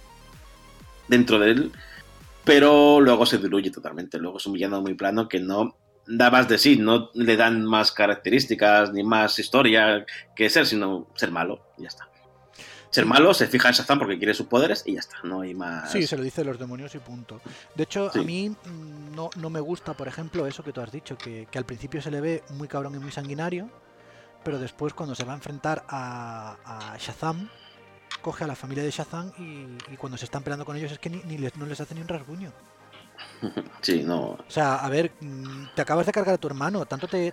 [1.08, 1.72] dentro de él.
[2.44, 4.18] Pero luego se diluye totalmente.
[4.18, 5.76] Luego es un villano muy plano que no
[6.08, 11.08] da más de sí, no le dan más características ni más historia que ser, sino
[11.16, 12.08] ser malo y ya está.
[12.92, 15.54] Ser malo, se fija en Shazam porque quiere sus poderes y ya está, no hay
[15.54, 15.92] más.
[15.92, 17.42] Sí, se lo dice los demonios y punto.
[17.76, 18.20] De hecho, Sí.
[18.20, 21.48] a mí mm, no, no me gusta, por ejemplo, eso que tú has dicho, que,
[21.52, 23.70] que al principio se le ve muy cabrón y muy sanguinario,
[24.46, 26.56] pero después cuando se va a enfrentar a,
[26.94, 27.50] a Shazam,
[28.22, 31.00] coge a la familia de Shazam y, y cuando se están peleando con ellos es
[31.00, 32.54] que ni, ni les, no les hace ni un rasguño.
[33.82, 34.20] Sí, no.
[34.32, 37.32] O sea, a ver, mm, te acabas de cargar a tu hermano, tanto te...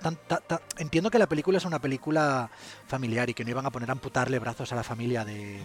[0.79, 2.51] entiendo que la película es una película
[2.87, 5.65] familiar y que no iban a poner a amputarle brazos a la familia de,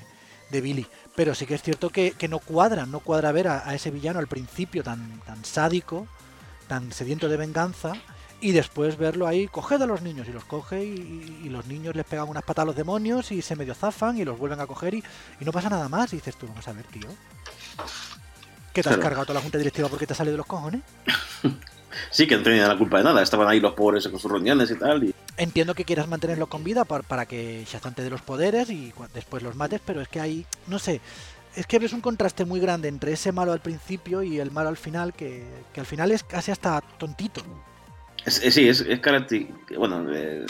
[0.49, 0.87] Billy.
[1.15, 4.27] Pero sí que es cierto que, no cuadra, no cuadra ver a, ese villano al
[4.27, 6.07] principio tan, tan sádico,
[6.67, 7.93] tan sediento de venganza,
[8.39, 11.95] y después verlo ahí, coged a los niños, y los coge y, y, los niños
[11.95, 14.67] les pegan unas patas a los demonios y se medio zafan y los vuelven a
[14.67, 15.03] coger y,
[15.39, 16.13] y no pasa nada más.
[16.13, 17.09] Y dices tú, vamos a ver, tío.
[18.77, 20.81] ¿Que te has cargado toda la junta directiva porque te sale de los cojones?
[22.11, 24.69] Sí, que no tenían la culpa de nada, estaban ahí los pobres con sus reuniones
[24.69, 25.03] y tal.
[25.03, 25.15] Y...
[25.35, 28.93] Entiendo que quieras mantenerlo con vida para, para que Shazam te dé los poderes y
[29.15, 31.01] después los mates, pero es que hay, no sé,
[31.55, 34.69] es que ves un contraste muy grande entre ese malo al principio y el malo
[34.69, 37.41] al final, que, que al final es casi hasta tontito.
[38.23, 39.01] Es, es, sí, es, es
[39.75, 40.45] bueno, eh,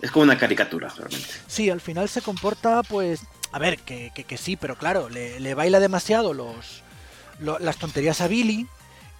[0.00, 1.28] es como una caricatura realmente.
[1.48, 5.40] Sí, al final se comporta, pues, a ver, que, que, que sí, pero claro, le,
[5.40, 6.83] le baila demasiado los,
[7.40, 8.66] las tonterías a Billy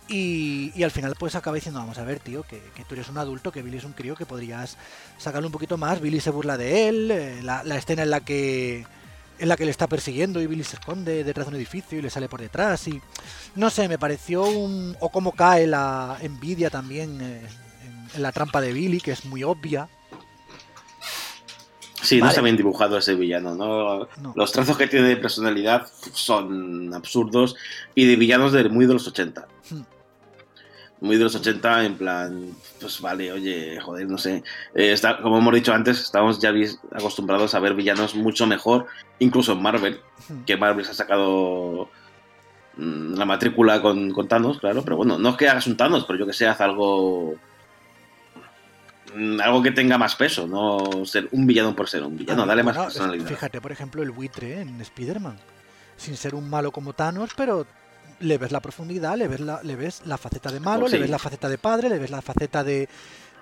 [0.09, 3.53] y, al final pues acaba diciendo, vamos a ver, tío, que, tú eres un adulto,
[3.53, 4.77] que Billy es un crío, que podrías
[5.19, 6.01] sacarle un poquito más.
[6.01, 8.87] Billy se burla de él, eh, la, escena en la que
[9.37, 12.03] en la que le está persiguiendo y Billy se esconde detrás de un edificio y
[12.03, 13.03] le sale por detrás y
[13.57, 14.97] no sé, me pareció un...
[15.01, 17.43] o cómo cae la envidia también eh,
[18.15, 19.89] en, la trampa de Billy, que es muy obvia.
[22.05, 22.25] Sí, vale.
[22.25, 24.09] no está bien dibujado ese villano, ¿no?
[24.21, 24.33] no?
[24.37, 27.57] Los trazos que tiene de personalidad son absurdos
[27.95, 29.47] y de villanos de muy de los 80.
[29.71, 29.83] Hmm
[31.05, 34.43] muy de los 80, en plan, pues vale, oye, joder, no sé.
[34.75, 36.51] Eh, está, como hemos dicho antes, estamos ya
[36.93, 38.87] acostumbrados a ver villanos mucho mejor,
[39.19, 40.01] incluso en Marvel,
[40.47, 41.91] que Marvel se ha sacado
[42.79, 46.07] mmm, la matrícula con, con, Thanos, claro, pero bueno, no es que hagas un Thanos,
[46.07, 47.35] pero yo que sé, haz algo.
[49.15, 52.47] Mmm, algo que tenga más peso, no ser un villano por ser un villano, ah,
[52.47, 53.29] dale bueno, más personalidad.
[53.29, 55.39] Fíjate, por ejemplo, el buitre en Spider-Man,
[55.97, 57.67] sin ser un malo como Thanos, pero
[58.21, 60.95] le ves la profundidad, le ves la, le ves la faceta de malo, oh, sí.
[60.95, 62.89] le ves la faceta de padre, le ves la faceta de,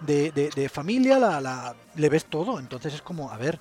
[0.01, 2.59] de, de, de familia, la, la, le ves todo.
[2.59, 3.59] Entonces es como, a ver,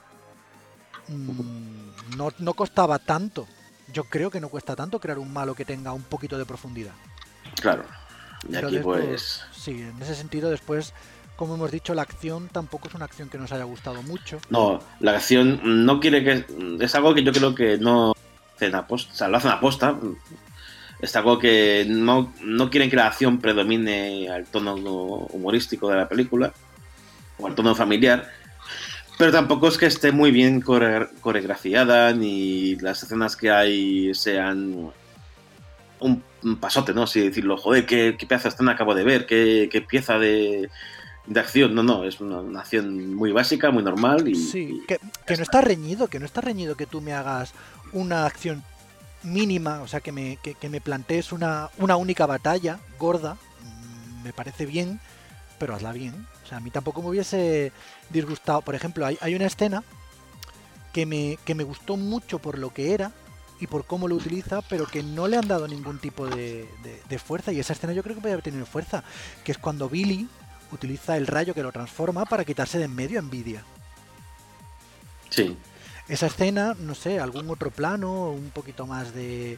[1.07, 3.47] mmm, no, no costaba tanto.
[3.93, 6.93] Yo creo que no cuesta tanto crear un malo que tenga un poquito de profundidad.
[7.61, 7.83] Claro.
[8.49, 9.43] Y aquí después, pues...
[9.53, 10.93] Sí, en ese sentido después
[11.41, 14.37] como hemos dicho, la acción tampoco es una acción que nos haya gustado mucho.
[14.51, 16.45] No, la acción no quiere que.
[16.79, 18.13] Es algo que yo creo que no
[18.55, 19.11] hacen aposta.
[19.11, 19.97] O sea, lo hacen aposta
[21.01, 26.07] es algo que no, no, quieren que la acción predomine al tono humorístico de la
[26.07, 26.53] película
[27.39, 28.29] o al tono familiar,
[29.17, 34.91] pero tampoco es que esté muy bien core coreografiada ni las escenas que hay sean
[35.99, 36.23] un,
[36.59, 37.03] pasote, ¿no?
[37.03, 40.69] Así decirlo, joder, qué, qué de escena acabo de ver, qué, qué pieza de,
[41.33, 44.35] de acción, no, no, es una, una, acción muy básica, muy normal y...
[44.35, 47.53] Sí, que, que no está reñido, que no está reñido que tú me hagas
[47.93, 48.63] una acción
[49.23, 54.23] mínima, o sea, que me, que, que me plantees una, una única batalla gorda, mm,
[54.23, 54.99] me parece bien,
[55.59, 56.27] pero hazla bien.
[56.43, 57.71] O sea, a mí tampoco me hubiese
[58.09, 58.61] disgustado.
[58.61, 59.83] Por ejemplo, hay, hay una escena
[60.91, 63.11] que me, que me gustó mucho por lo que era
[63.59, 66.99] y por cómo lo utiliza, pero que no le han dado ningún tipo de, de,
[67.07, 67.53] de fuerza.
[67.53, 69.03] Y esa escena yo creo que puede haber tenido fuerza,
[69.43, 70.27] que es cuando Billy
[70.71, 73.63] utiliza el rayo que lo transforma para quitarse de en medio a Nvidia.
[75.29, 75.57] Sí
[76.11, 79.57] esa escena, no sé, algún otro plano, un poquito más de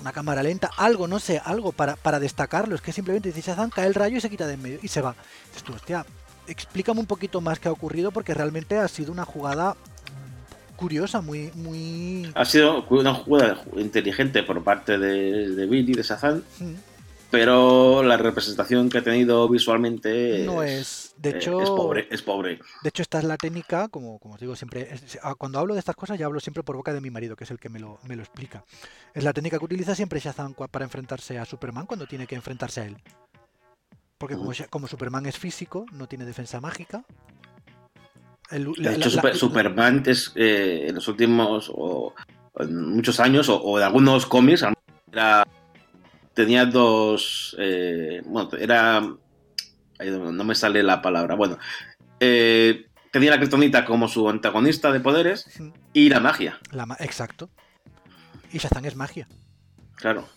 [0.00, 2.76] una cámara lenta, algo, no sé, algo para, para destacarlo.
[2.76, 4.86] Es que simplemente dice Shazam, cae el rayo y se quita de en medio y
[4.86, 5.16] se va.
[5.48, 6.06] Dices tú, hostia,
[6.46, 9.76] explícame un poquito más qué ha ocurrido porque realmente ha sido una jugada
[10.76, 12.30] curiosa, muy, muy.
[12.36, 16.42] Ha sido una jugada inteligente por parte de, de Billy, de Shazam.
[16.60, 16.91] Mm
[17.32, 22.60] pero la representación que ha tenido visualmente no es, de hecho es pobre es pobre.
[22.82, 25.80] de hecho esta es la técnica como, como os digo siempre es, cuando hablo de
[25.80, 27.80] estas cosas ya hablo siempre por boca de mi marido que es el que me
[27.80, 28.64] lo, me lo explica.
[29.14, 32.82] Es la técnica que utiliza siempre Shazam para enfrentarse a Superman cuando tiene que enfrentarse
[32.82, 32.96] a él.
[34.18, 37.02] Porque como, como Superman es físico no tiene defensa mágica
[38.50, 42.14] el, de hecho la, la, Superman es eh, en los últimos o
[42.58, 44.66] en muchos años o, o de algunos cómics
[45.10, 45.46] era
[46.34, 47.56] tenía dos.
[47.58, 49.00] Eh, bueno, era.
[49.00, 51.34] No me sale la palabra.
[51.36, 51.58] Bueno,
[52.18, 55.46] eh, tenía la Kryptonita como su antagonista de poderes
[55.92, 56.58] y la magia.
[56.72, 57.50] La ma exacto.
[58.52, 59.28] Y Shazam es magia.
[59.94, 60.28] Claro.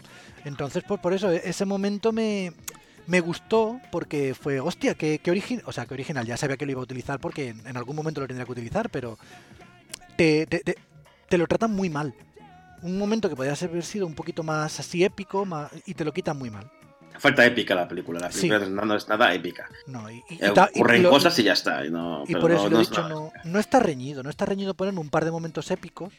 [0.44, 2.54] Entonces, por, por eso, ese momento me,
[3.08, 5.64] me gustó porque fue, hostia, qué, qué original.
[5.66, 7.96] O sea, que original, ya sabía que lo iba a utilizar porque en, en algún
[7.96, 9.18] momento lo tendría que utilizar, pero
[10.16, 10.78] te, te, te,
[11.28, 12.14] te lo tratan muy mal
[12.86, 16.14] un momento que podría haber sido un poquito más así épico más, y te lo
[16.14, 16.70] quitan muy mal.
[17.18, 18.72] Falta épica la película, la película sí.
[18.72, 19.68] no, no, es nada épica.
[19.88, 21.86] No, y, y, eh, ocurren lo, cosas y ya está.
[21.86, 24.74] Y, no, y por eso lo he dicho, no, no, está reñido, no está reñido
[24.74, 26.14] ponerme un par de momentos épicos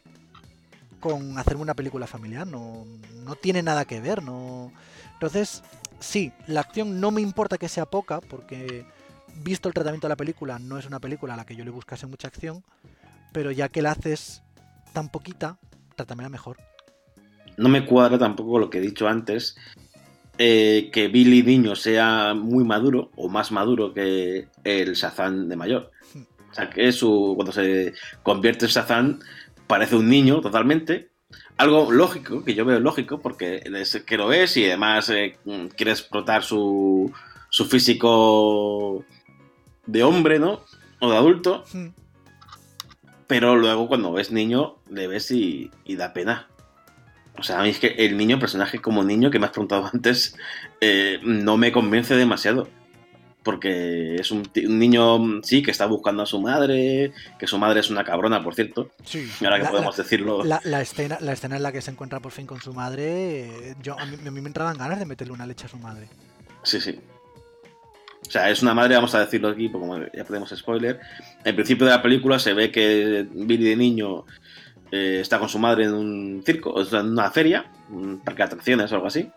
[0.98, 2.84] con hacerme una película familiar, no,
[3.24, 4.72] no tiene nada que ver, no.
[5.12, 5.62] Entonces,
[6.00, 8.86] sí, la acción no me importa que sea poca, porque
[9.42, 11.70] visto el tratamiento de la película, no es una película a la que yo le
[11.70, 12.64] buscase mucha acción,
[13.32, 14.42] pero ya que la haces
[14.92, 15.58] tan poquita,
[16.28, 16.56] mejor.
[17.56, 19.56] No me cuadra tampoco lo que he dicho antes,
[20.38, 25.90] eh, que Billy niño sea muy maduro o más maduro que el Shazam de mayor.
[26.12, 26.22] Hmm.
[26.50, 29.18] O sea, que su, cuando se convierte en Shazam
[29.66, 31.10] parece un niño totalmente.
[31.56, 35.38] Algo lógico, que yo veo lógico, porque es que lo es y además eh,
[35.74, 37.10] quiere explotar su,
[37.48, 39.04] su físico
[39.86, 40.60] de hombre, ¿no?
[41.00, 41.64] O de adulto.
[41.72, 41.88] Hmm.
[43.26, 46.48] Pero luego cuando ves niño, le ves y, y da pena.
[47.38, 49.90] O sea, a mí es que el niño, personaje como niño que me has preguntado
[49.92, 50.36] antes,
[50.80, 52.68] eh, no me convence demasiado.
[53.42, 57.90] Porque es un, niño, sí, que está buscando a su madre, que su madre es
[57.90, 58.90] una cabrona, por cierto.
[59.04, 59.30] Sí.
[59.40, 60.42] Y ahora que La- podemos decirlo.
[60.42, 63.68] La, la escena, la escena en la que se encuentra por fin con su madre,
[63.70, 65.78] eh, yo, a, mí, a mí me entraban ganas de meterle una leche a su
[65.78, 66.08] madre.
[66.64, 66.98] Sí, sí.
[68.26, 70.98] O sea, es una madre, vamos a decirlo aquí, porque ya podemos spoiler.
[71.44, 74.24] En principio de la película se ve que Billy de niño
[74.96, 78.38] eh, está con su madre en un circo, o sea, en una feria, un parque
[78.38, 79.30] de atracciones o algo así.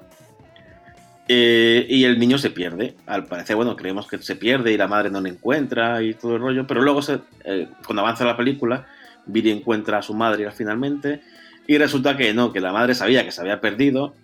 [1.27, 2.95] Eh, y el niño se pierde.
[3.05, 6.35] Al parecer, bueno, creemos que se pierde y la madre no le encuentra y todo
[6.35, 6.65] el rollo.
[6.65, 7.01] Pero luego,
[7.43, 8.87] eh, cuando avanza la película,
[9.25, 11.21] Billy encuentra a su madre finalmente.
[11.67, 14.15] Y resulta que no, que la madre sabía que se había perdido.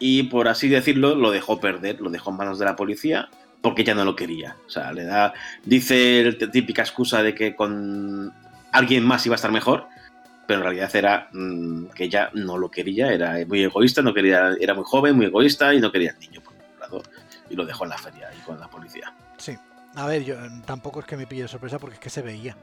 [0.00, 3.28] Y por así decirlo, lo dejó perder, lo dejó en manos de la policía
[3.60, 4.56] porque ella no lo quería.
[4.66, 5.34] O sea, le da.
[5.64, 8.32] Dice la típica excusa de que con
[8.72, 9.86] alguien más iba a estar mejor,
[10.46, 14.54] pero en realidad era mm, que ella no lo quería, era muy egoísta, no quería,
[14.60, 17.02] era muy joven, muy egoísta y no quería al niño por un lado.
[17.50, 19.12] Y lo dejó en la feria y con la policía.
[19.38, 19.56] Sí.
[19.96, 22.22] A ver, yo eh, tampoco es que me pille de sorpresa porque es que se
[22.22, 22.56] veía.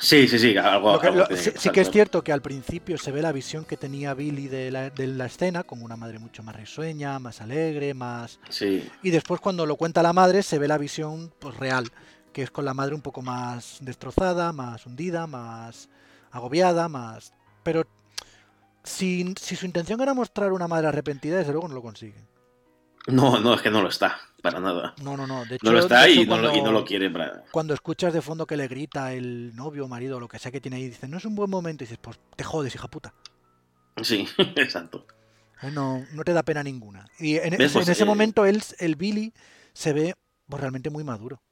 [0.00, 0.92] Sí, sí, sí, algo.
[0.92, 3.10] Lo que- algo lo- tiene sí, que sí que es cierto que al principio se
[3.10, 6.42] ve la visión que tenía Billy de la, de la escena, como una madre mucho
[6.42, 8.38] más risueña, más alegre, más...
[8.48, 11.90] Sí, Y después cuando lo cuenta la madre se ve la visión pues, real,
[12.32, 15.88] que es con la madre un poco más destrozada, más hundida, más
[16.38, 17.32] agobiada, más...
[17.62, 17.84] Pero
[18.82, 22.24] si, si su intención era mostrar una madre arrepentida, desde luego no lo consigue.
[23.08, 24.94] no, no, es que no lo está, para nada.
[25.02, 25.44] No, no, no.
[25.44, 27.44] De hecho, No lo está hecho, y no lo, y no cuando- lo quiere para.
[27.50, 30.60] Cuando escuchas de fondo que le grita el novio marido o lo que sea que
[30.60, 33.12] tiene ahí, dice, no es un buen momento, y dices, pues te jodes, hija puta.
[34.02, 35.06] Sí, exacto.
[35.62, 37.04] Eh, No, no te da pena ninguna.
[37.18, 39.34] Y en, Pues, en ese eh, momento él, el Billy
[39.74, 40.14] se ve
[40.48, 41.42] pues, realmente muy maduro.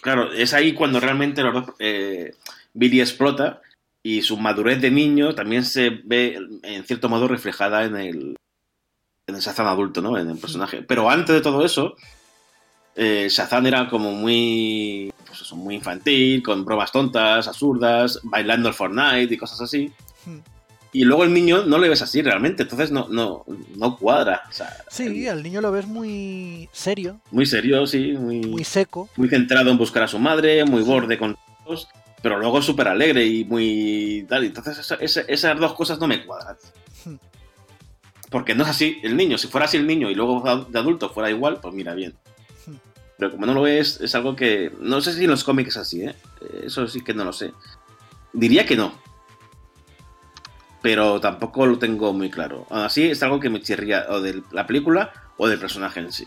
[0.00, 2.32] Claro, es ahí cuando realmente los eh,
[2.72, 3.60] Billy explota
[4.06, 8.36] y su madurez de niño también se ve en cierto modo reflejada en el
[9.26, 10.18] en el Shazam adulto, ¿no?
[10.18, 10.82] En el personaje.
[10.82, 11.96] Pero antes de todo eso,
[12.94, 18.74] eh, Shazam era como muy pues eso, muy infantil, con bromas tontas, absurdas, bailando el
[18.74, 19.90] Fortnite y cosas así.
[20.26, 20.40] Hmm.
[20.92, 24.42] Y luego el niño no le ves así realmente, entonces no, no, no cuadra.
[24.48, 29.08] O sea, Sí, al niño lo ves muy serio, muy serio, sí, muy, muy seco.
[29.16, 31.88] muy centrado en buscar a su madre, muy borde con todos,
[32.24, 34.44] pero luego súper alegre y muy tal.
[34.44, 36.56] Entonces esa- esa- esas dos cosas no me cuadran.
[37.04, 37.16] Hmm.
[38.30, 39.36] Porque no es así el niño.
[39.36, 42.14] Si fuera así el niño y luego de adulto fuera igual, pues mira, bien.
[42.66, 42.76] Hmm.
[43.18, 44.72] Pero como no lo es, es algo que...
[44.80, 46.14] No sé si en los cómics es así, ¿eh?
[46.64, 47.52] Eso sí que no lo sé.
[48.32, 48.94] Diría que no.
[50.80, 52.66] Pero tampoco lo tengo muy claro.
[52.70, 56.10] Aún así es algo que me chirría o de la película o del personaje en
[56.10, 56.26] sí.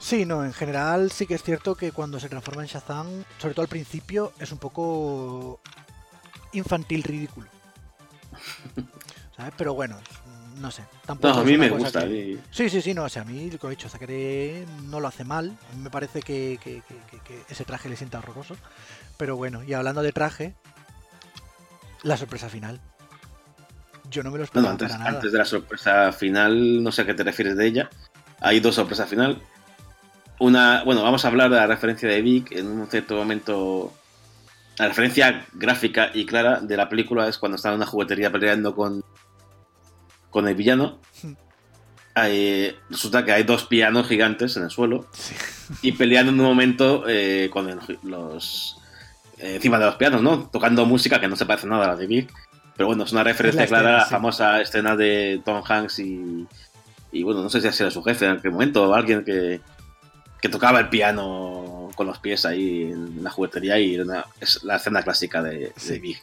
[0.00, 3.06] Sí, no, en general sí que es cierto que cuando se transforma en Shazam,
[3.38, 5.60] sobre todo al principio, es un poco
[6.52, 7.48] infantil ridículo.
[9.36, 9.52] ¿Sabes?
[9.58, 9.98] Pero bueno,
[10.56, 10.84] no sé.
[11.04, 12.06] Tampoco No, a mí me gusta.
[12.08, 14.64] que- y- Sí, sí, sí, no, o sea, a mí lo que he dicho, Zachary
[14.84, 15.56] no lo hace mal.
[15.70, 16.58] A mí me parece que,
[17.48, 18.56] ese traje le sienta horroroso.
[19.18, 20.54] Pero bueno, y hablando de traje,
[22.02, 22.80] la sorpresa final.
[24.10, 25.10] Yo no me lo No, esperaba no, antes, para nada.
[25.16, 27.90] antes de la sorpresa final, no sé a qué te refieres de ella.
[28.40, 29.40] Hay dos sorpresas final.
[30.40, 33.92] Una, bueno, vamos a hablar de la referencia de Vic en un cierto momento.
[34.78, 38.74] La referencia gráfica y clara de la película es cuando está en una juguetería peleando
[38.74, 39.04] con,
[40.30, 40.98] con el villano.
[42.14, 45.32] Hay- resulta que hay dos pianos gigantes en el suelo Sí.
[45.82, 48.76] y peleando en un momento eh, con el- los
[49.38, 50.48] eh, encima de los pianos, ¿no?
[50.50, 52.32] Tocando música que no se parece nada a la de Vic.
[52.76, 54.10] Pero bueno, es una referencia la escena, clara a la sí.
[54.10, 56.46] famosa escena de Tom Hanks y,
[57.12, 59.60] y bueno, no sé si era su jefe en aquel momento o alguien que,
[60.40, 64.76] que tocaba el piano con los pies ahí en la juguetería y una- es la
[64.76, 65.98] escena clásica de, de Sí.
[65.98, 66.22] Vic.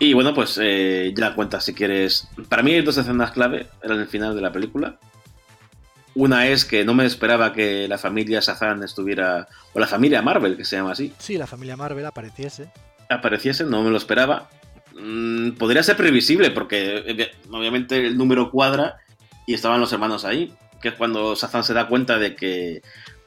[0.00, 2.28] Y bueno, pues eh, ya la cuentas si quieres.
[2.48, 4.98] Para mí hay dos escenas clave en el final de la película.
[6.16, 10.56] Una es que no me esperaba que la familia Shazam estuviera, o la familia Marvel,
[10.56, 12.70] que se llama así, Sí, la familia Marvel apareciese.
[13.08, 14.48] apareciese, no me lo esperaba.
[14.96, 18.96] Mm, podría ser previsible, porque eh, obviamente el número cuadra
[19.46, 20.54] y estaban los hermanos ahí,
[20.84, 22.82] que es cuando Shazam se da cuenta de que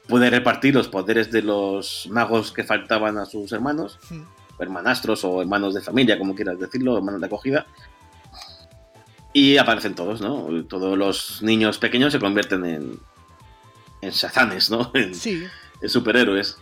[0.06, 3.98] puede repartir los poderes de los magos que faltaban a sus hermanos
[4.60, 7.66] hermanastros o hermanos de familia, como quieras decirlo, hermanos de acogida.
[9.32, 10.64] Y aparecen todos, ¿no?
[10.68, 13.00] Todos los niños pequeños se convierten en,
[14.02, 14.92] en shazanes, ¿no?
[14.94, 15.44] En, Sí,
[15.80, 16.58] en superhéroes.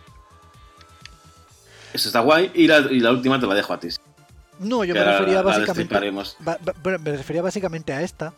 [1.93, 2.49] Eso está guay.
[2.55, 3.89] Y la, y la última te la dejo a ti.
[4.59, 6.11] no, yo me refería básicamente.
[6.99, 8.33] me refería básicamente a esta.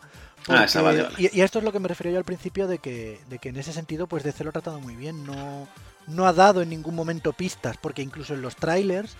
[0.48, 1.14] Ah, esa, vale, vale.
[1.18, 3.38] Y, y a esto es lo que me refería yo al principio de que, de
[3.38, 5.24] que en ese sentido, pues DC lo ha tratado muy bien.
[5.24, 5.68] No,
[6.06, 9.16] no ha dado en ningún momento pistas, porque incluso en los trailers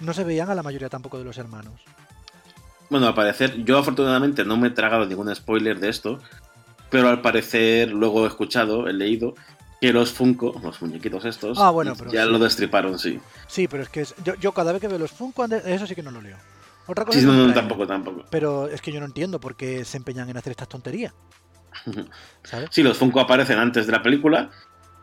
[0.00, 1.80] no se veían a la mayoría tampoco de los hermanos.
[2.90, 6.18] Bueno, al parecer, yo afortunadamente no me he tragado ningún spoiler de esto,
[6.90, 9.34] pero al parecer, luego he escuchado, he leído,
[9.80, 12.30] que los Funko, los muñequitos estos, Ah, bueno, pero ya sí.
[12.30, 13.20] lo destriparon, sí.
[13.48, 15.94] Sí, pero es que es- yo, yo cada vez que veo los Funko, eso sí
[15.94, 16.36] que no lo leo.
[16.86, 18.24] Otra cosa Sí, no, no, tampoco, tampoco.
[18.30, 21.12] Pero es que yo no entiendo por qué se empeñan en hacer estas tonterías.
[22.42, 22.68] ¿Sabes?
[22.70, 24.50] Sí, los Funko aparecen antes de la película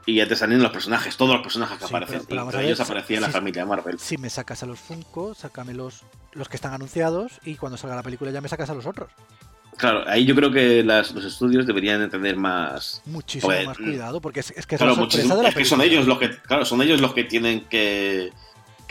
[0.05, 2.19] y ya te salen los personajes, todos los personajes que Sí, aparecen.
[2.19, 3.99] pero- pero y entre ellos aparecía la familia Marvel.
[3.99, 6.03] Si me sacas a los Funko, sácame los,
[6.33, 9.09] los que están anunciados y cuando salga la película ya me sacas a los otros.
[9.77, 13.01] Claro, ahí yo creo que las- los estudios deberían de tener más.
[13.05, 15.49] Muchísimo Pues, más cuidado, porque es, es que es Claro, la sorpresa muchísimo- de la
[15.49, 18.31] es que son ellos los que, claro, son ellos los que tienen que,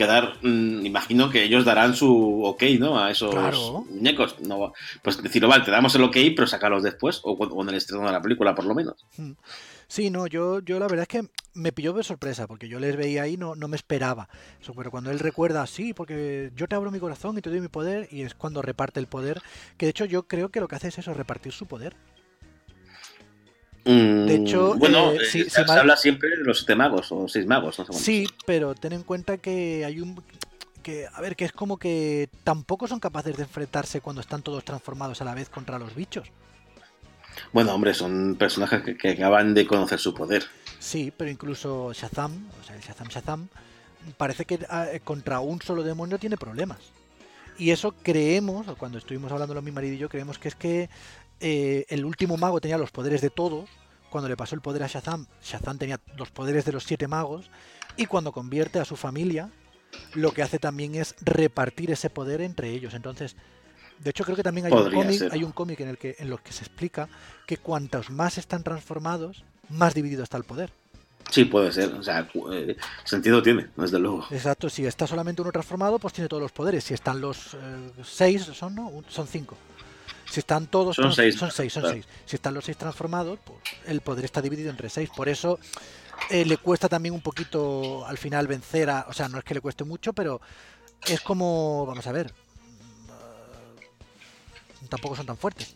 [0.01, 0.34] que dar.
[0.42, 2.98] mm, imagino que ellos darán su ok, ¿no?
[2.98, 3.84] A esos Claro.
[3.88, 4.40] muñecos.
[4.40, 4.72] No,
[5.03, 8.07] pues decir, vale, te damos el ok, pero sacarlos después o, o en el estreno
[8.07, 9.05] de la película, por lo menos.
[9.88, 12.96] Sí, no, yo, yo la verdad es que me pilló de sorpresa, porque yo les
[12.96, 14.28] veía ahí, no, no me esperaba.
[14.61, 17.61] Eso, pero cuando él recuerda, sí, porque yo te abro mi corazón y te doy
[17.61, 19.42] mi poder, y es cuando reparte el poder,
[19.76, 21.94] que de hecho yo creo que lo que hace es eso, repartir su poder.
[23.85, 26.74] Mm, De hecho, bueno, eh, eh, se, sí, se mal- habla siempre de los siete
[26.76, 28.05] magos o seis magos, no sé cuántos.
[28.05, 30.22] Sí, pero ten en cuenta que hay un...
[30.83, 34.64] que A ver, que es como que tampoco son capaces de enfrentarse cuando están todos
[34.64, 36.28] transformados a la vez contra los bichos.
[37.53, 40.45] Bueno, hombre, son personajes que, que acaban de conocer su poder.
[40.78, 43.49] Sí, pero incluso Shazam, o sea, el Shazam Shazam,
[44.16, 46.78] parece que ah, eh, contra un solo demonio tiene problemas.
[47.59, 50.89] Y eso creemos, cuando estuvimos hablando mi marido y yo, creemos que es que
[51.41, 53.68] eh, el último mago tenía los poderes de todos.
[54.11, 57.51] Cuando le pasó el poder a Shazam, Shazam tenía los poderes de los siete magos.
[57.97, 59.51] Y cuando convierte a su familia,
[60.14, 62.95] lo que hace también es repartir ese poder entre ellos.
[62.95, 63.36] Entonces,
[63.99, 65.32] de hecho creo que también hay un cómic, ser.
[65.32, 67.09] hay un cómic en el que en los que se explica
[67.47, 70.72] que cuantos más están transformados, más dividido está el poder.
[71.30, 71.95] Sí, puede ser.
[71.95, 74.26] O sea, eh, sentido tiene, desde luego.
[74.30, 76.82] Exacto, si está solamente uno transformado, pues tiene todos los poderes.
[76.82, 79.57] Si están los eh, seis, son no, son cinco.
[80.31, 81.95] Si están todos, Son seis, son seis, son claro.
[81.97, 82.07] seis.
[82.24, 85.11] Si están los seis transformados, pues el poder está dividido entre seis.
[85.14, 85.59] Por eso
[86.31, 89.55] eh, le cuesta también un poquito al final vencer a, o sea, no es que
[89.55, 90.41] le cueste mucho, pero
[91.07, 92.33] es como, vamos a ver,
[94.83, 95.74] mm, tampoco son tan fuertes.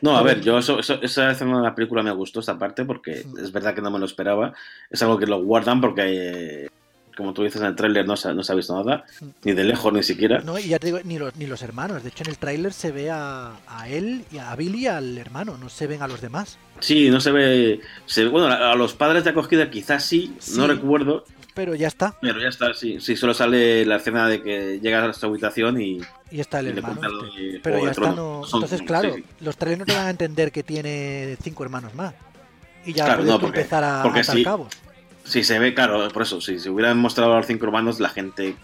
[0.00, 2.84] No, a ver, yo eso, eso- esa escena de la película me gustó esta parte
[2.84, 3.38] porque Mm.
[3.38, 4.52] es verdad que no me lo esperaba.
[4.90, 6.68] Es algo que lo guardan porque,
[7.16, 9.04] como tú dices en el tráiler, no, no se ha visto nada,
[9.44, 10.40] ni de lejos ni siquiera.
[10.40, 12.02] No, y ya te digo, ni los, ni los hermanos.
[12.02, 15.18] De hecho, en el tráiler se ve a, a él y a Billy y al
[15.18, 16.58] hermano, no se ven a los demás.
[16.80, 21.24] Sí, no se ve, se Bueno, a los padres de acogida quizás sí, no recuerdo,
[21.54, 22.16] Pero ya está.
[22.20, 22.98] pero ya está, sí.
[23.00, 26.00] Sí, solo sale la escena de que llega a su habitación y,
[26.30, 27.00] Y está el y hermano.
[27.26, 27.40] este.
[27.52, 28.42] de Pero ya está, no.
[28.46, 29.24] Son- Entonces, claro, sí.
[29.40, 32.14] los trailers no te van a entender que tiene cinco hermanos más.
[32.84, 34.68] Y ya Claro, puedes no, tú porque- empezar a porque atar cabos.
[35.24, 38.08] Sí, se ve, claro, por eso, si se hubieran mostrado a los cinco hermanos, la
[38.08, 38.56] gente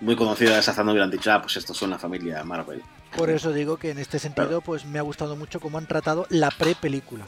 [0.00, 2.82] muy conocida de esa zona hubieran dicho, ah, pues estos son la familia Marvel.
[3.16, 6.26] Por eso digo que en este sentido, pues me ha gustado mucho cómo han tratado
[6.30, 7.24] la pre-película.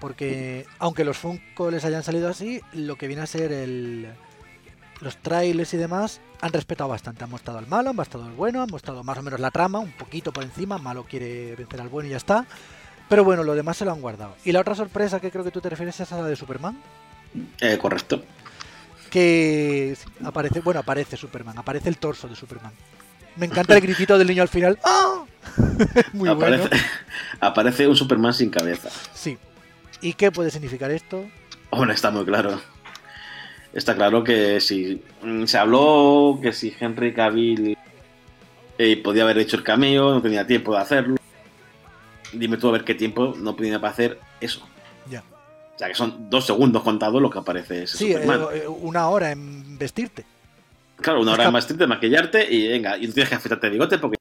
[0.00, 4.08] Porque aunque los Funko les hayan salido así, lo que viene a ser el
[5.00, 7.24] los trailers y demás han respetado bastante.
[7.24, 9.78] Han mostrado al malo, han mostrado al bueno, han mostrado más o menos la trama,
[9.78, 10.78] un poquito por encima.
[10.78, 12.46] Malo quiere vencer al bueno y ya está.
[13.08, 14.36] Pero bueno, lo demás se lo han guardado.
[14.44, 16.78] Y la otra sorpresa que creo que tú te refieres es a la de Superman.
[17.60, 18.24] Eh, correcto.
[19.10, 22.72] Que aparece, bueno, aparece Superman, aparece el torso de Superman.
[23.36, 24.78] Me encanta el gritito del niño al final.
[24.84, 25.24] ¡Ah!
[26.12, 26.84] Muy aparece, bueno.
[27.40, 28.90] aparece un Superman sin cabeza.
[29.14, 29.38] Sí.
[30.00, 31.26] ¿Y qué puede significar esto?
[31.70, 32.60] Bueno, está muy claro.
[33.72, 37.76] Está claro que si mm, se habló que si Henry Cavill
[38.78, 41.16] eh, podía haber hecho el cameo, no tenía tiempo de hacerlo.
[42.32, 44.66] Dime tú a ver qué tiempo no tenía para hacer eso.
[45.08, 45.22] Ya.
[45.80, 48.40] O sea que son dos segundos contados lo que aparece ese Sí, Superman.
[48.52, 50.26] eh, eh, una hora en vestirte.
[50.96, 53.96] Claro, una hora más triste, maquillarte y venga, y no tienes que afeitarte el bigote
[53.98, 54.18] porque.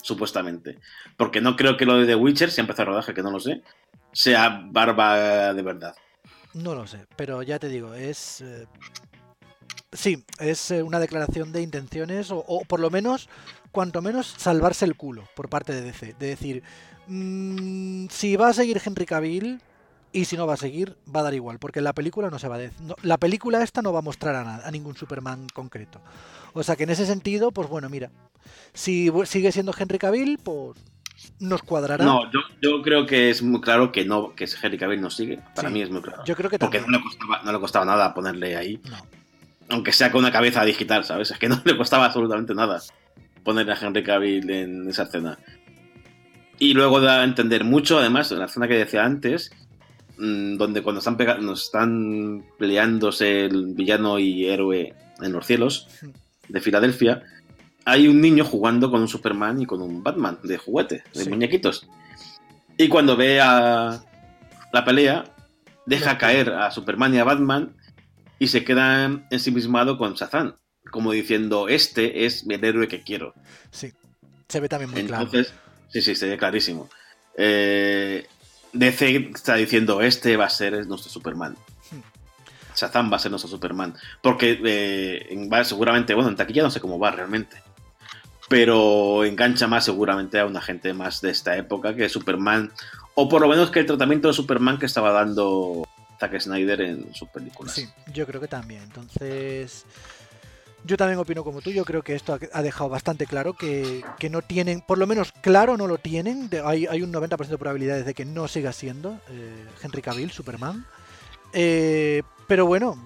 [0.00, 0.78] Supuestamente.
[1.18, 3.30] Porque no creo que lo de The Witcher, si ha empezado el rodaje, que no
[3.30, 3.60] lo sé,
[4.10, 5.94] sea barba de verdad.
[6.54, 8.40] No lo sé, pero ya te digo, es...
[8.40, 8.66] eh,
[9.92, 13.28] Sí, es una declaración de intenciones o, o por lo menos,
[13.70, 16.16] cuanto menos, salvarse el culo por parte de DC.
[16.18, 16.62] De decir,
[17.06, 19.60] mm, si va a seguir Henry Cavill,
[20.14, 22.46] Y si no va a seguir, va a dar igual, porque la película no se
[22.46, 22.78] va a decir.
[23.02, 26.00] la película esta no va a mostrar a, nada, a ningún Superman concreto.
[26.52, 28.12] O sea que en ese sentido, pues bueno, mira,
[28.72, 30.78] si sigue siendo Henry Cavill, pues
[31.40, 32.04] nos cuadrará.
[32.04, 35.40] No, yo, creo que es muy claro que no, que Henry Cavill no sigue.
[35.52, 36.24] Para mí es muy claro.
[36.24, 38.80] Yo creo que Porque no le, costaba, no le costaba nada ponerle ahí.
[39.68, 41.32] Aunque sea con una cabeza digital, ¿sabes?
[41.32, 42.80] Es que no le costaba absolutamente nada
[43.42, 45.40] ponerle a Henry Cavill en esa escena.
[46.60, 49.50] Y luego da a entender mucho, además, en la escena que decía antes,
[50.18, 55.88] mm, donde cuando están, nos están peleándose el villano y héroe en los cielos
[56.48, 57.22] de Filadelfia,
[57.84, 61.88] hay un niño jugando con un Superman y con un Batman de juguete, de muñequitos.
[62.76, 64.02] Y cuando ve a
[64.72, 65.24] la pelea,
[65.86, 67.76] deja caer a Superman y a Batman
[68.38, 70.56] y se queda ensimismado con Shazam,
[70.90, 73.34] como diciendo, este es mi héroe que quiero.
[73.70, 73.92] Sí,
[74.48, 75.52] se ve también muy Entonces,
[75.94, 76.90] Sí, sí, se ve clarísimo.
[77.38, 78.26] Eh,
[78.74, 81.56] DC está diciendo, este va a ser nuestro Superman.
[82.76, 83.94] Shazam va a ser nuestro Superman.
[84.20, 87.56] Porque eh, seguramente, bueno, en taquilla no sé cómo va realmente
[88.48, 92.72] pero engancha más seguramente a una gente más de esta época que Superman,
[93.14, 95.86] o por lo menos que el tratamiento de Superman que estaba dando
[96.20, 97.74] Zack Snyder en sus películas.
[97.74, 98.82] Sí, yo creo que también.
[98.82, 99.84] Entonces,
[100.84, 104.42] yo también opino como tú, yo creo que esto ha dejado bastante claro que, no
[104.42, 108.14] tienen, por lo menos claro no lo tienen, hay, hay, un 90% de probabilidades de
[108.14, 110.86] que no siga siendo eh, Henry Cavill, Superman.
[111.52, 112.98] Eh, pero bueno,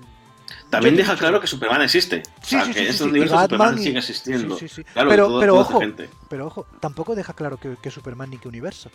[0.70, 2.22] también deja claro que Superman existe.
[2.42, 4.58] Sí, o sea, que sí, universo Superman sigue existiendo.
[4.94, 5.80] pero, pero ojo,
[6.28, 8.90] pero ojo, tampoco deja claro que, Superman ni que universo.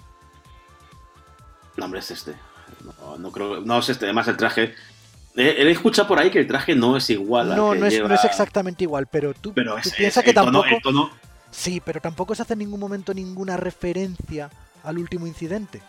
[1.78, 2.36] No, hombre, es este.
[3.18, 4.06] No, creo, no es este.
[4.06, 4.76] Además, el traje.
[5.36, 7.50] Él escucha por ahí que el traje no es igual.
[7.50, 10.68] No, no, es, no es exactamente igual, pero tú, pero piensas que tampoco.
[11.50, 14.50] Sí, pero tampoco se hace en ningún momento ninguna referencia
[14.84, 15.82] al último incidente.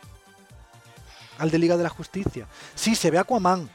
[1.38, 2.46] Al de Liga de la Justicia.
[2.74, 3.68] Sí, se ve Aquaman,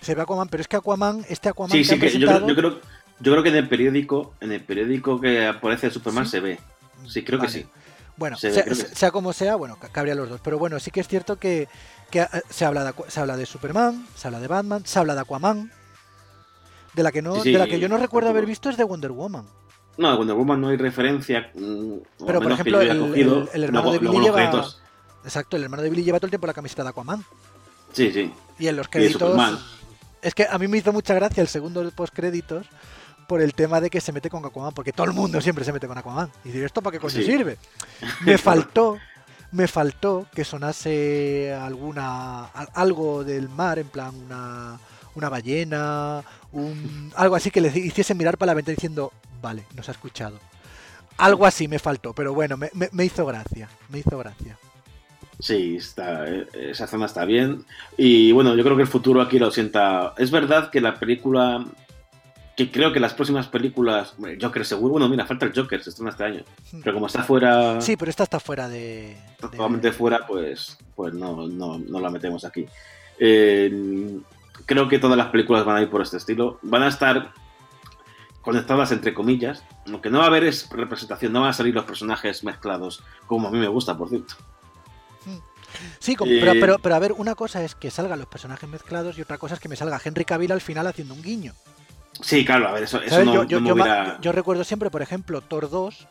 [0.00, 2.54] se ve Aquaman, pero es que Aquaman, este Aquaman sí, sí, que yo, creo, yo,
[2.54, 2.80] creo,
[3.20, 6.58] yo, creo, que en el periódico, en el periódico que aparece Superman se ve.
[7.06, 7.66] Sí, creo que sí.
[8.16, 10.40] Bueno, sea, como sea, bueno, cabría los dos.
[10.42, 11.68] Pero bueno, sí que es cierto que,
[12.12, 15.20] eh, se, habla de, se habla de Superman, se habla de Batman, se habla de
[15.20, 15.72] Aquaman.
[16.94, 19.10] De la que no, de la que yo no recuerdo haber visto es de Wonder
[19.10, 19.46] Woman.
[19.96, 21.50] No, de Wonder Woman no hay referencia.
[21.54, 24.64] Mm, pero por ejemplo, el, hermano de Billy lleva.
[25.24, 27.24] Exacto, el hermano de Billy lleva todo el tiempo la camiseta de Aquaman.
[27.92, 28.32] Sí, sí.
[28.58, 29.36] Y en los créditos.
[30.22, 32.66] Es que a mí me hizo mucha gracia el segundo de postcréditos
[33.26, 35.72] por el tema de que se mete con Aquaman, porque todo el mundo siempre se
[35.72, 36.30] mete con Aquaman.
[36.44, 37.58] Y digo, ¿esto para qué coño sirve?
[38.24, 38.98] Me faltó,
[39.52, 44.80] me faltó que sonase alguna algo del mar, en plan una,
[45.14, 49.88] una ballena, un, algo así que le hiciese mirar para la ventana diciendo, vale, nos
[49.88, 50.40] ha escuchado.
[51.18, 54.58] Algo así me faltó, pero bueno, me hizo gracia, me hizo gracia.
[55.38, 57.64] Sí, está, eh, esa zona está bien.
[57.96, 60.14] Y bueno, yo creo que el futuro aquí lo sienta.
[60.16, 61.64] Es verdad que la película.
[62.56, 64.14] Que creo que las próximas películas.
[64.40, 64.92] Joker seguro.
[64.92, 66.44] Bueno, mira, falta el Joker, se estrena este año.
[66.72, 66.80] Hmm.
[66.82, 67.80] Pero como está fuera.
[67.80, 69.16] Sí, pero esta está fuera de.
[69.40, 72.66] Totalmente fuera, pues, pues no, no, no la metemos aquí.
[73.18, 74.20] Eh,
[74.66, 76.58] creo que todas las películas van a ir por este estilo.
[76.62, 77.32] Van a estar
[78.44, 79.64] conectadas entre comillas.
[79.86, 83.02] Lo que no va a haber es representación, no van a salir los personajes mezclados,
[83.26, 84.34] como a mí me gusta, por cierto.
[85.98, 89.38] Sí, pero, pero, a ver, una cosa es que salgan los personajes mezclados y otra
[89.38, 91.52] cosa es que me salga Henry Cavill al final haciendo un guiño.
[92.20, 93.58] Sí, claro, a ver, eso, no, yo,
[94.20, 96.06] yo, recuerdo siempre, por ejemplo, Thor 2.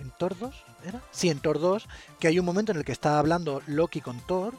[0.00, 0.54] ¿En Thor 2?
[0.86, 1.00] ¿Era?
[1.10, 1.88] Sí, en Thor 2,
[2.18, 4.54] que hay un momento en el que está hablando Loki con Thor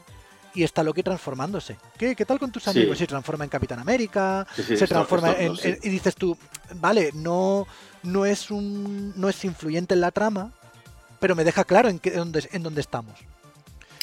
[0.54, 1.76] y está Loki transformándose.
[1.98, 2.98] ¿Qué, qué tal con tus amigos?
[2.98, 6.36] Se transforma en Capitán América, se transforma en, Y dices tú,
[6.76, 7.66] vale, no,
[8.02, 10.52] no, es un, no es influyente en la trama,
[11.20, 13.14] pero me deja claro en, qué, dónde, en dónde estamos.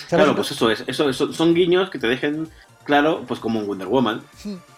[0.07, 2.49] Claro, pues eso es, eso, son guiños que te dejen
[2.83, 4.23] claro, pues como en Wonder Woman,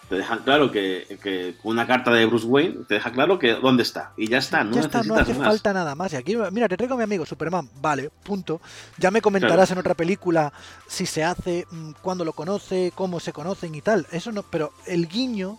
[0.08, 3.82] te dejan claro que, que, una carta de Bruce Wayne te deja claro que dónde
[3.82, 6.12] está y ya está, no ya está, no hace falta nada más.
[6.12, 8.60] Y aquí, mira, te traigo a mi amigo Superman, vale, punto.
[8.96, 10.52] Ya me comentarás en otra película
[10.86, 14.06] si se hace, mm, cuándo lo conoce, cómo se conocen y tal.
[14.10, 15.58] Eso no, pero el guiño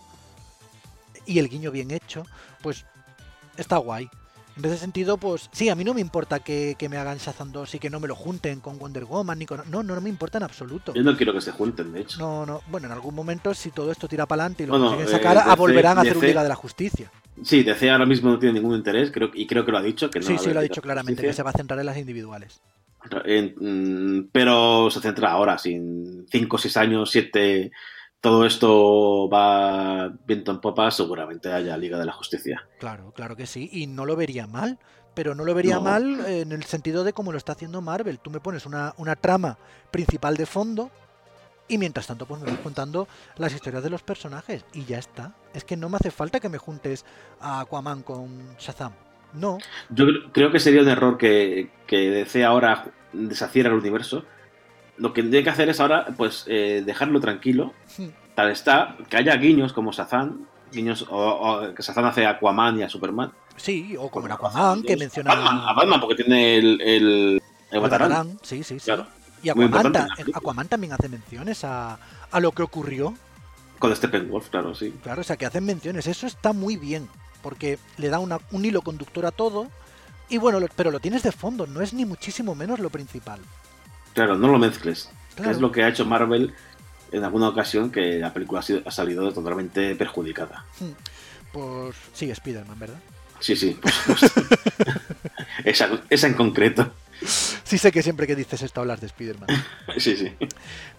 [1.26, 2.26] y el guiño bien hecho,
[2.62, 2.86] pues
[3.56, 4.10] está guay.
[4.60, 7.76] En ese sentido, pues sí, a mí no me importa que, me hagan Shazam 2
[7.76, 9.62] y que no me lo junten con Wonder Woman ni con...
[9.72, 10.93] No, no, no me importa en absoluto.
[10.93, 12.20] Yo no quiero que se junten, de hecho.
[12.20, 12.62] No, no.
[12.68, 15.55] Bueno, en algún momento, si todo esto tira para adelante y lo consiguen sacar, eh,
[15.55, 17.10] volverán a hacer un Liga de la Justicia.
[17.41, 20.10] Sí, DC ahora mismo no tiene ningún interés creo, y creo que lo ha dicho.
[20.10, 21.97] Que no sí, sí, lo ha dicho claramente, que se va a centrar en las
[21.97, 22.60] individuales.
[23.60, 27.72] Mm, pero se centra ahora, sin 5, 6 años, 7
[28.22, 32.67] todo esto va viento en popa, seguramente haya Liga de la Justicia.
[32.80, 34.78] Claro, claro que sí, y no lo vería mal,
[35.13, 38.20] pero no lo vería mal en el sentido de cómo lo está haciendo Marvel.
[38.20, 39.57] Tú me pones una, trama
[39.91, 40.91] principal de fondo
[41.67, 43.07] Y mientras tanto, pues me vas contando
[43.38, 45.36] las historias de los personajes y ya está.
[45.53, 47.05] Es que no me hace falta que me juntes
[47.39, 48.93] a Aquaman con Shazam.
[49.34, 49.59] No.
[49.89, 54.26] Yo creo que sería un error que, que DC ahora deshaciera el universo.
[55.00, 57.74] Lo que tiene que hacer es ahora, pues, eh, dejarlo tranquilo.
[57.97, 58.08] Hmm.
[58.36, 62.80] Tal está, que haya guiños como Shazam, guiños, o, o que Shazam hace a Aquaman
[62.80, 63.32] y a Superman.
[63.56, 67.41] Sí, o como en Aquaman, que menciona Batman, a Batman, porque tiene el, el,
[67.72, 68.10] el Batarán.
[68.10, 68.86] Batarán, Sí, sí, sí.
[68.86, 69.08] Claro.
[69.43, 70.08] Y Aquaman, ta-.
[70.34, 71.97] Aquaman también hace menciones a,
[72.32, 73.14] a lo que ocurrió.
[73.80, 74.93] Con Steppenwolf, claro, sí.
[75.04, 76.08] Claro, o sea, que hacen menciones.
[76.08, 77.08] Eso está muy bien,
[77.41, 79.68] porque le da una- un hilo conductor a todo.
[80.30, 83.39] Y bueno, lo- pero lo tienes de fondo, no es ni muchísimo menos lo principal.
[84.14, 85.10] Claro, no lo mezcles.
[85.36, 86.53] Que es lo que ha hecho Marvel
[87.12, 90.66] en alguna ocasión que la película ha, sido- ha salido totalmente perjudicada.
[91.51, 92.99] Pues sí, Spider-Man, ¿verdad?
[93.39, 93.89] Sí, sí, por
[95.64, 96.91] esa, esa en concreto.
[97.22, 99.49] Sí sé que siempre que dices esto hablas de Spider-Man.
[99.97, 100.32] Sí, sí.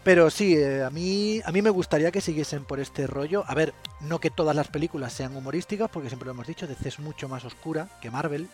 [0.02, 3.44] Pero sí, eh, a, mí, a mí me gustaría que siguiesen por este rollo.
[3.46, 6.88] A ver, no que todas las películas sean humorísticas, porque siempre lo hemos dicho, DC
[6.88, 8.48] es mucho más oscura que Marvel.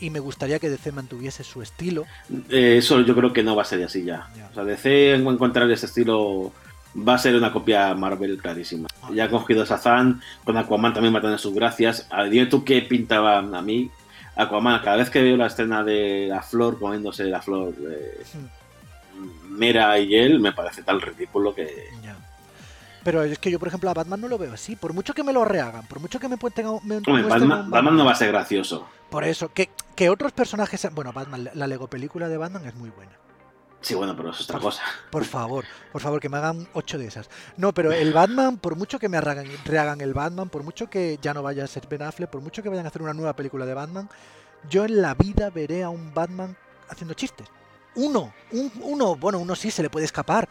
[0.00, 2.04] Y me gustaría que DC mantuviese su estilo.
[2.50, 4.28] Eh, eso yo creo que no va a ser así ya.
[4.36, 4.48] Ya.
[4.50, 6.52] O sea, DC en encontrar ese estilo
[6.96, 8.88] va a ser una copia Marvel clarísima.
[9.02, 9.10] Ah.
[9.14, 12.06] Ya ha cogido a Shazam, con Aquaman también va a tener sus gracias.
[12.10, 13.90] A- Dime tú qué pintaba a mí.
[14.36, 18.20] Aquaman, cada vez que veo la escena de la flor comiéndose la flor eh,
[19.48, 21.86] Mera y él, me parece tan ridículo que...
[22.02, 22.16] Ya.
[23.04, 24.76] Pero es que yo, por ejemplo, a Batman no lo veo así.
[24.76, 27.96] Por mucho que me lo rehagan, por mucho que me puenten me Hombre, Batman, Batman
[27.96, 28.86] no va a ser gracioso.
[29.10, 30.88] Por eso, que, que otros personajes.
[30.92, 33.12] Bueno, Batman, la Lego película de Batman es muy buena.
[33.82, 34.82] Sí, bueno, pero eso es otra cosa.
[35.10, 37.28] Por favor, por favor, que me hagan ocho de esas.
[37.58, 41.18] No, pero el Batman, por mucho que me rehagan, rehagan el Batman, por mucho que
[41.20, 43.36] ya no vaya a ser Ben Affleck, por mucho que vayan a hacer una nueva
[43.36, 44.08] película de Batman,
[44.70, 46.56] yo en la vida veré a un Batman
[46.88, 47.46] haciendo chistes.
[47.96, 50.48] Uno, un- uno, bueno, uno sí se le puede escapar.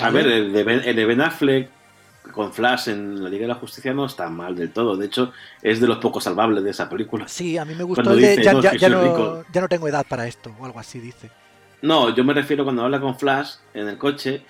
[0.00, 1.68] A ver, el de, ben, el de Ben Affleck
[2.30, 4.96] con Flash en la Liga de la Justicia no está mal del todo.
[4.96, 7.26] De hecho, es de los pocos salvables de esa película.
[7.28, 9.44] Sí, a mí me gustó de dice, ya, "No, ya- no, rico".
[9.52, 11.30] ya no tengo edad para esto, o algo así dice.
[11.82, 14.42] No, yo me refiero cuando habla con Flash en el coche,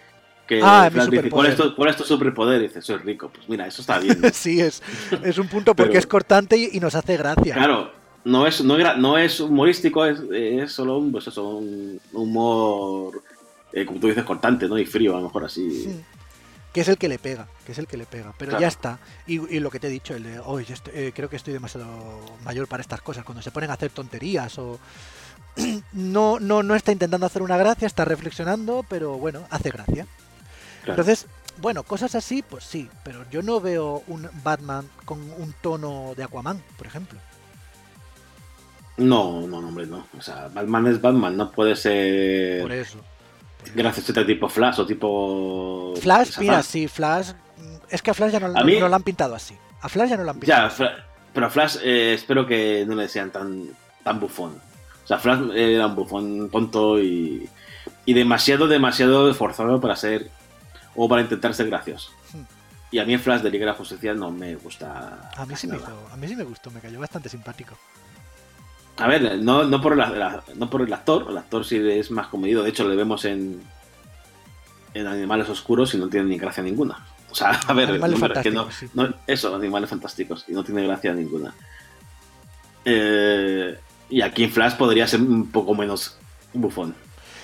[0.46, 2.60] que Ah, Flash dice, ¿cuál es, tu, cuál es tu superpoder?
[2.60, 3.30] Y dice, soy rico.
[3.34, 4.20] Pues mira, eso está bien.
[4.20, 4.28] ¿no?
[4.32, 4.82] sí, es,
[5.24, 7.54] es un punto porque Pero- es cortante y, y nos hace gracia.
[7.54, 7.90] claro,
[8.24, 11.98] no es, no, es gra- no es humorístico, es, es solo un, pues eso, un
[12.12, 13.22] humor,
[13.72, 14.78] eh, como tú dices, cortante, ¿no?
[14.78, 15.86] Y frío, a lo mejor así.
[15.88, 16.21] Mm.
[16.72, 18.32] Que es el que le pega, que es el que le pega.
[18.38, 18.60] Pero Claro.
[18.62, 18.98] ya está.
[19.26, 20.66] Y, y lo que te he dicho, el de, hoy
[21.14, 21.86] creo que estoy demasiado
[22.44, 23.24] mayor para estas cosas.
[23.24, 24.78] Cuando se ponen a hacer tonterías o...
[25.92, 30.06] No, no, no está intentando hacer una gracia, está reflexionando, pero bueno, hace gracia.
[30.84, 31.02] Claro.
[31.02, 31.26] Entonces,
[31.60, 36.24] bueno, cosas así, pues sí, pero yo no veo un Batman con un tono de
[36.24, 37.18] Aquaman, por ejemplo.
[38.96, 40.06] No, no, no, hombre, no.
[40.18, 42.98] O sea, Batman es Batman, no puede ser Por eso.
[43.74, 45.94] Gracias a este tipo Flash o tipo...
[46.00, 46.44] Flash, Shazam.
[46.44, 47.32] mira, sí, Flash.
[47.88, 49.56] Es que a Flash ya no, A mí- no lo han pintado así.
[49.80, 50.68] A Flash ya no lo han pintado.
[50.68, 53.68] Ya, pero Flash eh, espero que no le sean tan,
[54.04, 54.60] tan bufón.
[55.04, 57.48] O sea, Flash era un bufón tonto y,
[58.04, 60.30] y demasiado, demasiado esforzado para ser
[60.94, 62.10] o para intentar ser gracioso.
[62.32, 62.42] Hmm.
[62.90, 65.30] Y a mí el Flash de Liga de la Justicia no me gusta.
[65.36, 67.76] A mí sí me hizo, a mí sí me gustó, me cayó bastante simpático.
[68.98, 72.10] A ver, no, no, por el, la- no por el actor, el actor sí es
[72.10, 72.62] más comedido.
[72.62, 73.62] De hecho, le vemos en,
[74.94, 77.06] en Animales Oscuros y no tiene ni gracia ninguna.
[77.30, 80.82] O sea, a ver, Animales es que no, no- eso, Animales Fantásticos, y no tiene
[80.86, 81.54] gracia ninguna.
[82.84, 83.78] Eh,
[84.10, 86.16] y aquí en Flash podría ser un poco menos
[86.52, 86.94] bufón.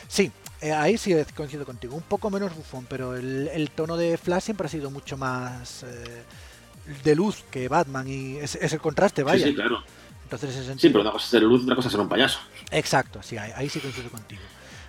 [0.06, 0.30] Sí,
[0.60, 1.96] eh, ahí sí coincido contigo.
[1.96, 5.84] Un poco menos bufón, pero el, el tono de Flash siempre ha sido mucho más
[5.84, 6.22] eh,
[7.04, 9.44] de luz que Batman y es, es el contraste, vaya.
[9.44, 9.82] Sí, sí, claro.
[10.28, 12.08] Entonces, ese Sí, sentido- pero una cosa es ser luz, otra cosa es ser un
[12.08, 12.38] payaso.
[12.70, 14.42] Exacto, sí, ahí, ahí sí coincido contigo.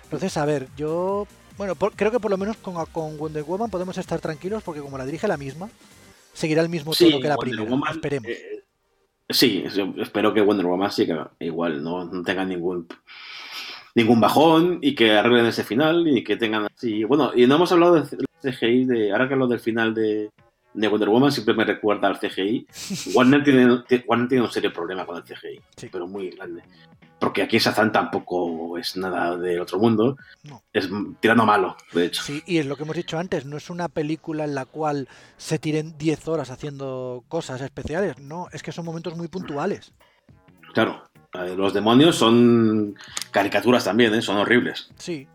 [0.04, 1.26] Entonces, a ver, yo.
[1.56, 4.80] Bueno, por- creo que por lo menos con, con Wonder Woman podemos estar tranquilos porque,
[4.82, 5.70] como la dirige la misma,
[6.34, 7.70] seguirá el mismo tono que la Wonder primera.
[7.70, 8.28] Woman, Esperemos.
[8.30, 8.64] eh,
[9.30, 9.64] sí,
[9.98, 12.86] espero que Wonder Woman sí que igual no, no tenga ningún
[13.94, 17.72] ningún bajón y que arreglen ese final y que tengan sí, bueno, y no hemos
[17.72, 18.04] hablado del
[18.42, 20.30] CGI de ahora que hablo del final de,
[20.74, 22.66] de Wonder Woman siempre me recuerda al CGI.
[23.14, 25.88] Warner tiene, Warner tiene un serio problema con el CGI, Sí.
[25.90, 26.62] pero muy grande.
[27.18, 30.16] Porque aquí Shazam tampoco es nada del otro mundo.
[30.44, 30.62] No.
[30.72, 30.88] Es
[31.20, 32.22] tirando malo, de hecho.
[32.22, 35.06] Sí, y es lo que hemos dicho antes, no es una película en la cual
[35.36, 39.92] se tiren 10 horas haciendo cosas especiales, no, es que son momentos muy puntuales.
[40.72, 41.02] Claro,
[41.34, 42.94] eh, los demonios son
[43.32, 44.22] caricaturas también, ¿eh?
[44.22, 44.90] son horribles.
[44.96, 45.28] Sí,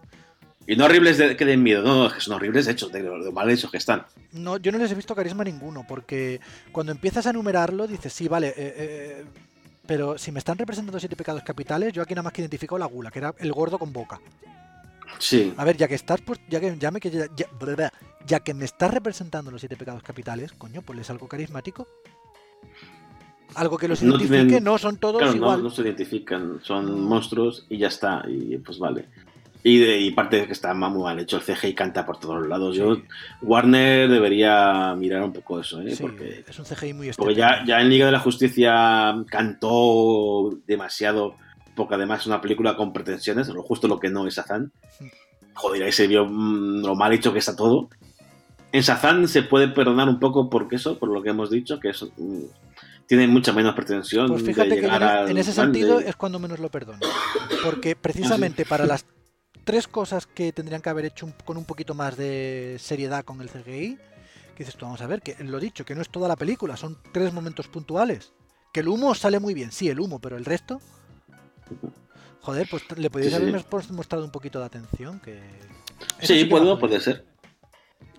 [0.67, 3.01] Y no horribles de que den miedo, no, no, es que son horribles hechos, de
[3.01, 4.05] lo mal hechos que están.
[4.31, 6.39] no, yo no les he visto carisma ninguno, porque
[6.71, 9.25] cuando empiezas a enumerarlo dices, sí, vale, eh, eh,
[9.85, 12.87] pero si me están representando siete pecados capitales, yo aquí nada más que identifico la
[12.87, 14.19] gula, que era el gordo con boca.
[15.19, 15.53] Sí.
[15.55, 17.91] A ver, ya que estás, pues, ya que ya me ya, ya-
[18.25, 21.87] ya que me estás representando los siete pecados capitales, coño, ponles algo carismático.
[23.53, 25.63] Algo que los No identifique, tienen- no son todos Claro, no, igual.
[25.63, 29.05] no se identifican, son monstruos y ya está, y pues vale.
[29.67, 32.47] Y, de, y parte de que está muy mal hecho, el CGI canta por todos
[32.47, 32.75] lados.
[32.75, 32.97] Yo.
[33.41, 35.95] Warner debería mirar un poco eso, ¿eh?
[35.95, 40.51] Sí, porque, es un CGI muy porque ya, ya en Liga de la Justicia cantó
[40.67, 41.33] demasiado,
[41.75, 44.69] porque además es una película con pretensiones, lo justo lo que no es Shazam.
[45.55, 47.89] Joder, ahí se vio mm, lo mal hecho que está todo.
[48.71, 51.89] En Shazam se puede perdonar un poco porque eso, por lo que hemos dicho, que
[51.89, 52.43] es, mm,
[53.07, 54.27] tiene mucha menos pretensión.
[54.27, 56.99] Pues de fíjate que en, ese sentido de- es cuando menos lo perdono.
[57.63, 59.07] Porque precisamente para las
[59.65, 63.41] tres cosas que tendrían que haber hecho un- con un poquito más de seriedad con
[63.41, 63.97] el CGI,
[64.55, 66.77] que dices tú, vamos a ver, que lo dicho, que no es toda la película,
[66.77, 68.31] son tres momentos puntuales.
[68.71, 70.79] Que el humo sale muy bien, sí, el humo, pero el resto...
[72.41, 73.35] Joder, pues le Sí, sí.
[73.35, 75.39] haber mos- mostrado un poquito de atención, que...
[76.19, 77.25] eso Sí, que puedo, puede ser.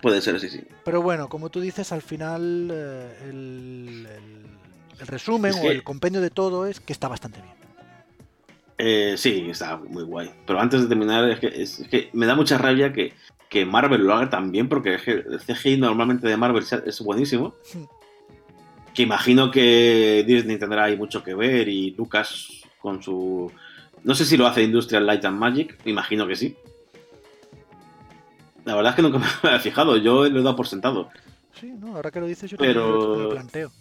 [0.01, 0.61] Puede ser, sí, sí.
[0.83, 4.47] Pero bueno, como tú dices, al final eh, el, el-
[4.99, 7.55] el resumen Es o el compendio de todo es que está bastante bien.
[8.77, 10.29] Eh, sí, está muy guay.
[10.45, 13.13] Pero antes de terminar, es que, es que me da mucha rabia que,
[13.49, 17.01] que Marvel lo haga tan bien, porque es que el CGI normalmente de Marvel es
[17.01, 17.55] buenísimo.
[18.93, 22.47] Que imagino que Disney tendrá ahí mucho que ver y Lucas
[22.79, 23.51] con su...
[24.03, 26.55] No sé si lo hace Industrial Light and Magic, imagino que sí.
[28.65, 31.09] La verdad es que nunca me había fijado, yo lo he dado por sentado.
[31.59, 33.71] Sí, no, ahora que lo dices yo Pero- también lo planteo.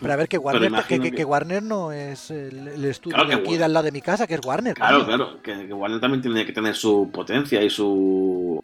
[0.00, 2.84] Pero a ver, que Warner, que, imagino que- que- que Warner no es el, el
[2.86, 4.74] estudio Claro que aquí Warner- de al lado de mi casa, que es Warner.
[4.74, 8.60] Claro, claro, que, Warner también tiene que tener su potencia y su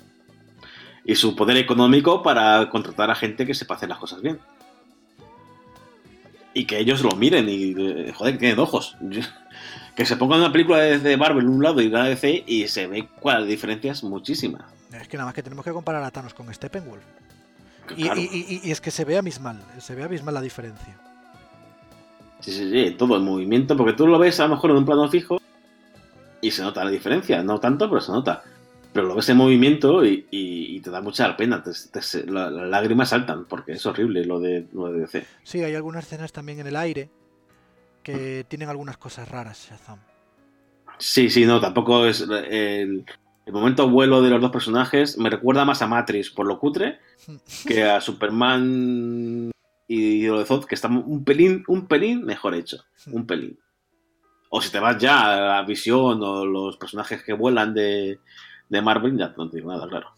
[1.05, 4.39] y su poder económico para contratar a gente que sepa hacer las cosas bien.
[6.55, 8.97] Y que ellos lo miren y, eh, joder, que tienen ojos.
[9.95, 12.66] Que se pongan una película de, Marvel en un lado y una de DC y
[12.68, 14.62] se ve cuál diferencias muchísimas.
[14.93, 17.03] Es que nada más que tenemos que comparar a Thanos con Steppenwolf.
[17.97, 20.97] Y- y- y es que se ve abismal, se ve abismal la diferencia.
[22.41, 24.84] Sí, sí, sí, todo el movimiento, porque tú lo ves a lo mejor en un
[24.84, 25.39] plano fijo
[26.41, 27.43] y se nota la diferencia.
[27.43, 28.43] No tanto, pero se nota.
[28.93, 31.62] Pero lo ves en movimiento y, y- y te da mucha pena.
[31.62, 35.26] te- te- la- las lágrimas saltan, porque es horrible lo de, lo de DC.
[35.43, 37.11] Sí, hay algunas escenas también en el aire
[38.03, 39.99] que tienen algunas cosas raras, Shazam.
[40.99, 42.20] Sí, sí, no, tampoco es.
[42.22, 43.05] El,
[43.45, 46.99] el momento vuelo de los dos personajes me recuerda más a Matrix por lo cutre
[47.66, 49.51] que a Superman
[49.89, 52.84] y lo de Zod, que está un pelín, un pelín mejor hecho.
[53.11, 53.59] Un pelín.
[54.51, 58.20] O si te vas ya a la visión o los personajes que vuelan de,
[58.68, 60.09] de Marvel, ya no te digo nada, claro.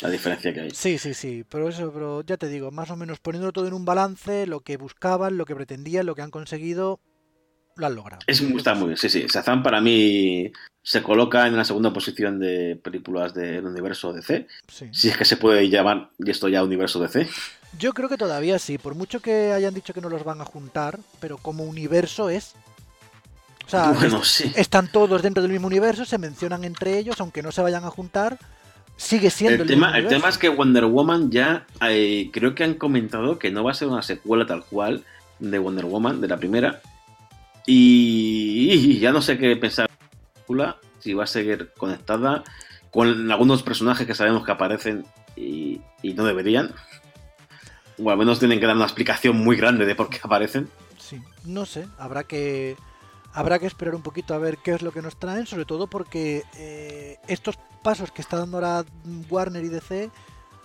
[0.00, 0.70] La diferencia que hay.
[0.70, 3.72] Sí, sí, sí, pero eso, pero ya te digo, más o menos poniéndolo todo en
[3.72, 7.00] un balance, lo que buscaban, lo que pretendían, lo que han conseguido,
[7.78, 8.20] lo han logrado.
[8.26, 9.26] Es, está muy bien, sí, sí.
[9.26, 10.52] Shazam para mí
[10.82, 14.46] se coloca en la segunda posición de películas del universo DC.
[14.68, 14.88] Sí.
[14.92, 17.28] Si es que se puede llamar, y esto ya universo DC.
[17.78, 20.44] Yo creo que todavía sí, por mucho que hayan dicho que no los van a
[20.44, 22.54] juntar, pero como universo es.
[23.66, 24.50] O sea, bueno, sí.
[24.56, 27.90] están todos dentro del mismo universo, se mencionan entre ellos, aunque no se vayan a
[27.90, 28.38] juntar,
[28.96, 30.20] sigue siendo El el, tema, mismo el universo.
[30.20, 33.74] tema es que Wonder Woman ya eh, creo que han comentado que no va a
[33.74, 35.04] ser una secuela tal cual
[35.38, 36.80] de Wonder Woman, de la primera.
[37.70, 39.90] Y, ya no sé qué pensar
[41.00, 42.42] si va a seguir conectada
[42.90, 45.04] con algunos personajes que sabemos que aparecen
[45.36, 46.74] y, y no deberían.
[48.02, 50.70] O al menos tienen que dar una explicación muy grande de por qué aparecen.
[50.96, 52.76] Sí, no sé, habrá que
[53.34, 55.88] habrá que esperar un poquito a ver qué es lo que nos traen, sobre todo
[55.88, 58.86] porque eh, estos pasos que está dando ahora
[59.28, 60.10] Warner y DC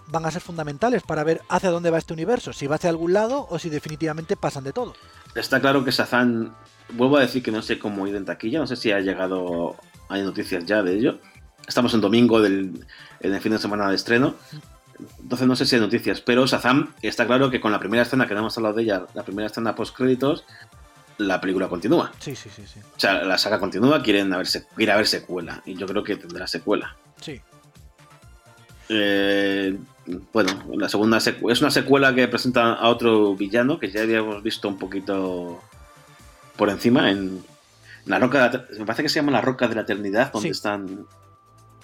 [0.08, 3.12] van a ser fundamentales para ver hacia dónde va este universo, si va hacia algún
[3.12, 4.94] lado o si definitivamente pasan de todo.
[5.36, 6.54] Está claro que Shazam,
[6.92, 9.76] vuelvo a decir que no sé cómo ir en taquilla, no sé si ha llegado,
[10.10, 11.20] hay noticias ya de ello.
[11.68, 12.86] Estamos en domingo del
[13.22, 14.36] en el fin de semana de estreno,
[15.22, 18.28] entonces no sé si hay noticias, pero Shazam está claro que con la primera escena,
[18.28, 20.44] que no hemos hablado de ella, la primera escena post créditos,
[21.18, 22.12] la película continúa.
[22.20, 22.80] Sí, sí, sí, sí.
[22.80, 26.18] O sea, la saga continúa, quieren haber, sec- quiere haber secuela, y yo creo que
[26.18, 26.98] tendrá secuela.
[27.22, 27.40] Sí.
[28.90, 29.78] Eh,
[30.34, 34.68] bueno, la segunda es una secuela que presenta a otro villano que ya habíamos visto
[34.68, 35.62] un poquito
[36.56, 37.44] por encima en
[38.06, 38.50] la roca.
[38.50, 40.52] de me parece que se llama la roca de la eternidad, donde Sí.
[40.52, 41.06] están.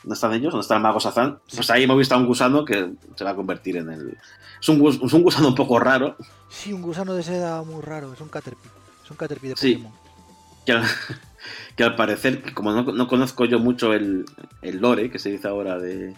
[0.03, 0.51] ¿Dónde están ellos?
[0.53, 1.39] ¿Dónde está el mago Sazán?
[1.47, 1.57] Sí.
[1.57, 4.17] Pues ahí hemos visto a un gusano que se va a convertir en el.
[4.61, 6.15] Es un, es un gusano un poco raro.
[6.49, 8.69] Sí, un gusano de seda muy raro, es un Caterpie.
[9.03, 9.73] Es un Caterpie de Sí.
[9.75, 9.93] Pokémon.
[10.65, 10.83] Que al,
[11.75, 14.25] que al parecer, como no, no conozco yo mucho el,
[14.61, 16.15] el lore que se dice ahora de,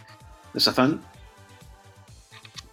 [0.53, 1.01] de Sazán,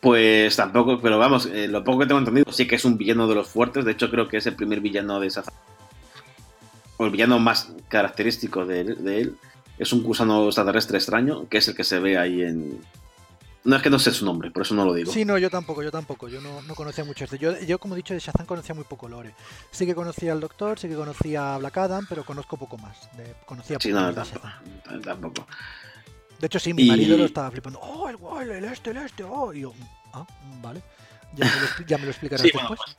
[0.01, 3.27] pues tampoco, pero vamos, eh, lo poco que tengo entendido, sí que es un villano
[3.27, 5.55] de los fuertes, de hecho creo que es el primer villano de Sazán,
[6.97, 9.37] o el villano más característico de, él- de él,
[9.79, 12.81] es un gusano extraterrestre extraño, que es el que se ve ahí en...
[13.65, 15.13] No es que no sé su nombre, por eso no lo digo.
[15.13, 16.29] Sí, no, yo tampoco, yo tampoco.
[16.29, 17.39] Yo no, no conocía mucho este.
[17.39, 19.35] Yo, yo, como he dicho, de Shazam conocía muy poco lore.
[19.73, 23.11] Sí que conocía al Doctor, sí que conocía a Black Adam, pero conozco poco más.
[23.17, 24.33] De, conocía Sí, poco no, más
[25.03, 25.47] tampoco.
[26.39, 27.79] De hecho, sí, mi Y- marido lo estaba flipando.
[27.81, 29.25] ¡Oh, el guay, el este, el este!
[29.25, 29.53] ¡Oh!
[29.53, 29.73] Y yo,
[30.13, 30.27] ah,
[30.63, 30.83] vale.
[31.35, 32.97] Ya me lo, expli- ya me lo explicarás Sí, bueno, después.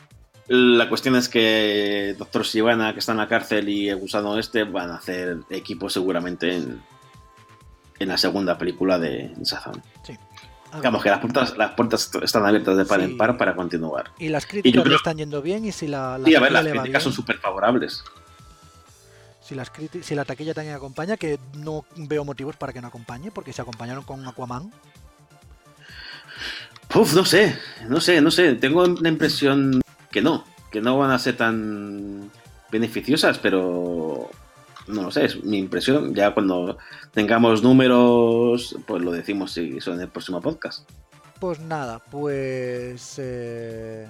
[0.47, 4.63] La cuestión es que Doctor Sivana, que está en la cárcel, y el gusano este
[4.63, 6.81] van a hacer equipo seguramente en,
[7.99, 9.81] en la segunda película de Shazam.
[10.07, 10.17] Ver.
[10.75, 13.05] Digamos que las puertas, las puertas están abiertas de par Sí.
[13.05, 14.11] en par para continuar.
[14.19, 16.51] Y las críticas creo- le están yendo bien y si la, la Y a ver,
[16.51, 18.03] las críticas son súper favorables.
[19.49, 22.87] Si, las criti- si la taquilla también acompaña, que no veo motivos para que no
[22.87, 24.71] acompañe, porque se acompañaron con Aquaman.
[26.93, 28.53] Uf, no sé, no sé, no sé.
[28.55, 29.81] Tengo la impresión
[30.11, 32.29] que no, que no van a ser tan
[32.71, 34.29] beneficiosas, pero
[34.87, 36.13] no lo sé, es mi impresión.
[36.13, 36.77] Ya cuando
[37.11, 40.87] tengamos números, pues lo decimos si son en el próximo podcast.
[41.39, 44.07] Pues nada, pues eh,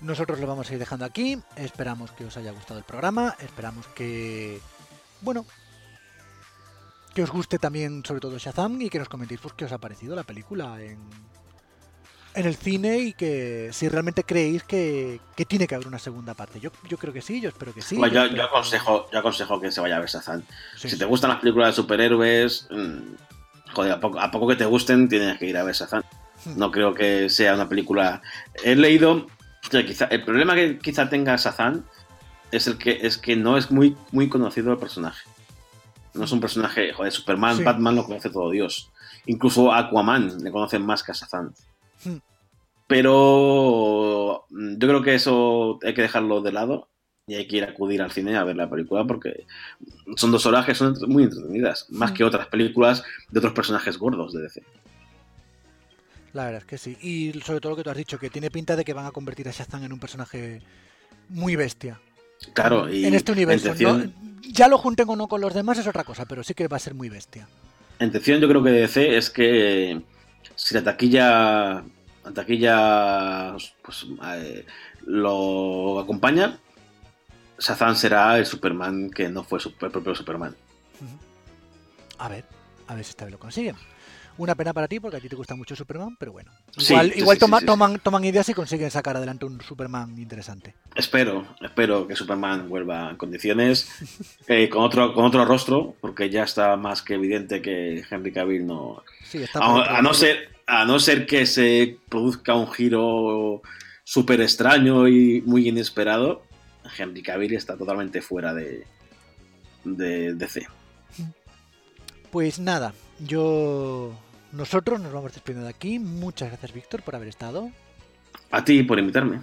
[0.00, 1.38] nosotros lo vamos a ir dejando aquí.
[1.56, 3.34] Esperamos que os haya gustado el programa.
[3.40, 4.60] Esperamos que,
[5.20, 5.44] bueno,
[7.14, 9.78] que os guste también sobre todo Shazam y que nos comentéis pues, qué os ha
[9.78, 10.98] parecido la película en,
[12.34, 16.34] en el cine y que si realmente creéis que, que tiene que haber una segunda
[16.34, 16.60] parte.
[16.60, 17.96] Yo, yo creo que sí, yo espero que sí.
[17.96, 20.42] Bueno, yo, yo aconsejo, yo aconsejo que se vaya a ver Shazam.
[20.76, 20.98] Sí, Si sí.
[20.98, 25.08] te gustan las películas de superhéroes, mm, joder, a poco, a poco que te gusten,
[25.08, 26.02] tienes que ir a ver Shazam.
[26.44, 26.56] Hmm.
[26.56, 28.22] No creo que sea una película.
[28.62, 29.26] He leído
[29.60, 31.84] quizá el problema que quizá tenga Shazam
[32.50, 35.28] es el que es que no es muy muy conocido el personaje.
[36.14, 37.62] No es un personaje, joder, Superman, Sí.
[37.64, 38.90] Batman lo conoce todo Dios.
[39.26, 41.52] Incluso Aquaman le conocen más que a Shazam.
[42.04, 42.16] Hmm.
[42.86, 46.88] Pero mm, yo creo que eso hay que dejarlo de lado
[47.26, 49.44] y hay que ir a acudir al cine a ver la película porque
[50.16, 52.14] son dos horas que son muy entretenidas, más Mm.
[52.14, 54.62] que otras películas de otros personajes gordos de DC.
[56.34, 56.96] La verdad es que sí.
[57.00, 59.10] Y sobre todo lo que tú has dicho, que tiene pinta de que van a
[59.10, 60.60] convertir a Shazam en un personaje
[61.28, 62.00] muy bestia.
[62.54, 63.66] Claro, y en este universo.
[63.66, 64.42] la intención, ¿no?
[64.52, 66.76] Ya lo junten o no con los demás es otra cosa, pero sí que va
[66.76, 67.48] a ser muy bestia.
[67.98, 70.00] la intención yo creo que de DC es que
[70.54, 71.82] si la taquilla,
[72.24, 74.06] la taquilla pues,
[74.36, 74.64] eh,
[75.04, 76.58] lo acompaña,
[77.58, 80.54] Shazam será el Superman que no fue su- el propio Superman.
[82.18, 82.44] A ver,
[82.86, 83.74] a ver si esta vez lo consiguen.
[84.38, 86.50] Una pena para ti porque a ti te gusta mucho Superman, pero bueno.
[86.76, 87.66] Igual, sí, igual sí, toma- sí, sí.
[87.66, 90.74] Toman, toman ideas y consiguen sacar adelante un Superman interesante.
[90.94, 93.90] Espero, espero que Superman vuelva en condiciones,
[94.48, 98.66] eh, con, otro, con otro rostro, porque ya está más que evidente que Henry Cavill
[98.66, 99.02] no...
[99.32, 103.60] Está a no, ser, a no ser que se produzca un giro
[104.04, 106.42] súper extraño y muy inesperado,
[106.96, 108.86] Henry Cavill está totalmente fuera de,
[109.84, 110.66] de DC.
[112.30, 114.12] Pues nada, yo.
[114.52, 115.98] Nosotros nos vamos despidiendo de aquí.
[115.98, 117.70] Muchas gracias, Víctor, por haber estado.
[118.50, 119.40] A ti por invitarme.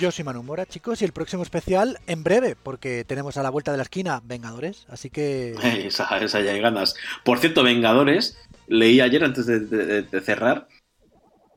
[0.00, 3.50] Yo soy Manu Mora, chicos, y el próximo especial en breve, porque tenemos a la
[3.50, 5.54] vuelta de la esquina Vengadores, así que.
[5.86, 6.94] Esa, esa ya hay ganas.
[7.24, 8.36] Por cierto, Vengadores,
[8.66, 10.68] leí ayer antes de, de- de cerrar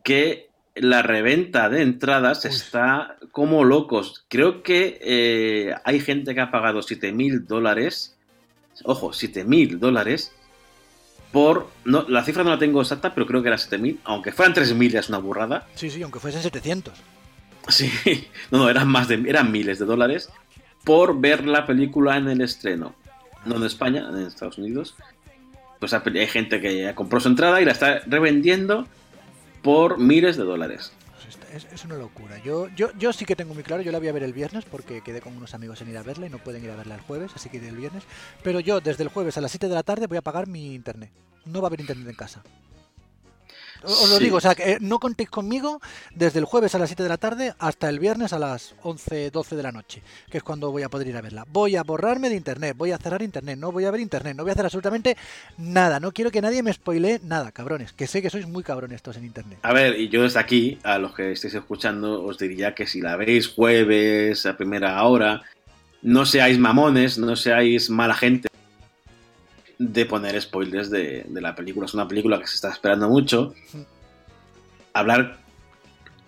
[0.04, 4.26] que la reventa de entradas está como locos.
[4.30, 8.16] Creo que eh, hay gente que ha pagado 7 mil dólares.
[8.86, 10.32] Ojo, 7 mil dólares.
[11.32, 11.70] Por.
[11.86, 14.00] No, la cifra no la tengo exacta, pero creo que era 7 mil.
[14.04, 15.68] Aunque fueran 3 mil, ya es una burrada.
[15.76, 16.94] Sí, sí, aunque fuesen 700.
[17.70, 17.92] Sí,
[18.52, 19.16] no, no, eran más de.
[19.28, 20.30] Eran miles de dólares.
[20.84, 22.96] Por ver la película en el estreno.
[23.46, 24.96] No en España, en Estados Unidos.
[25.80, 28.88] Pues hay hay gente que ya compró su entrada y la está revendiendo
[29.62, 30.92] por miles de dólares.
[31.54, 32.38] Es, es una locura.
[32.44, 34.66] Yo, yo, yo sí que tengo muy claro, yo la voy a ver el viernes
[34.66, 36.96] porque quedé con unos amigos en ir a verla y no pueden ir a verla
[36.96, 38.04] el jueves, así que iré el viernes.
[38.44, 40.74] Pero yo desde el jueves a las 7 de la tarde voy a pagar mi
[40.74, 41.12] internet.
[41.46, 42.44] No va a haber internet en casa.
[43.84, 44.24] Os lo Sí.
[44.26, 45.80] digo, o sea, que eh, no contéis conmigo
[46.16, 49.32] desde el jueves a las 7 de la tarde hasta el viernes a las 11,
[49.32, 51.46] 12 de la noche, que es cuando voy a poder ir a verla.
[51.52, 54.44] Voy a borrarme de internet, voy a cerrar internet, no voy a ver internet, no
[54.44, 55.18] voy a hacer absolutamente
[55.58, 56.00] nada.
[56.00, 59.18] No quiero que nadie me spoilee nada, cabrones, que sé que sois muy cabrones estos
[59.18, 59.60] en internet.
[59.64, 63.02] A ver, y yo desde aquí, a los que estéis escuchando, os diría que si
[63.02, 65.42] la veis jueves a primera hora,
[66.04, 68.48] no seáis mamones, no seáis mala gente
[69.84, 71.86] de poner spoilers de, de la película.
[71.88, 73.54] Es una película que se está esperando mucho.
[74.94, 75.40] Hablar.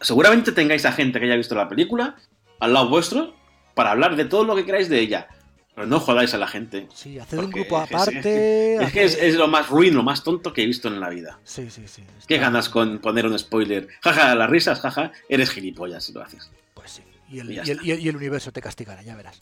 [0.02, 2.16] Seguramente tengáis a gente que haya visto la película
[2.60, 3.36] al lado vuestro
[3.74, 5.28] para hablar de todo lo que queráis de ella.
[5.76, 6.88] Pero no jodáis a la gente.
[6.94, 8.76] Sí, haced un grupo aparte.
[8.76, 11.40] Es que es, lo más ruin, lo más tonto que he visto en la vida.
[11.44, 12.04] Sí, sí, sí.
[12.28, 13.88] ¿Qué ganas con poner un spoiler?
[14.02, 16.52] Jaja, las risas, jaja, eres gilipollas si lo haces.
[16.76, 17.02] Pues sí.
[17.30, 19.42] Y el, y el- y el universo te castigará, ya verás.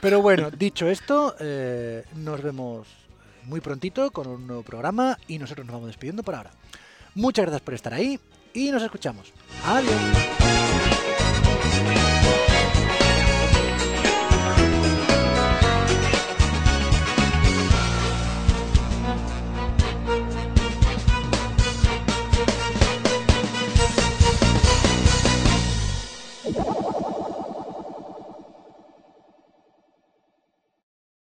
[0.00, 2.88] Pero bueno, dicho esto, eh, nos vemos
[3.48, 6.52] muy prontito con un nuevo programa y nosotros nos vamos despidiendo por ahora.
[7.14, 8.20] Muchas gracias por estar ahí
[8.54, 9.32] y nos escuchamos.
[9.64, 10.97] Adiós.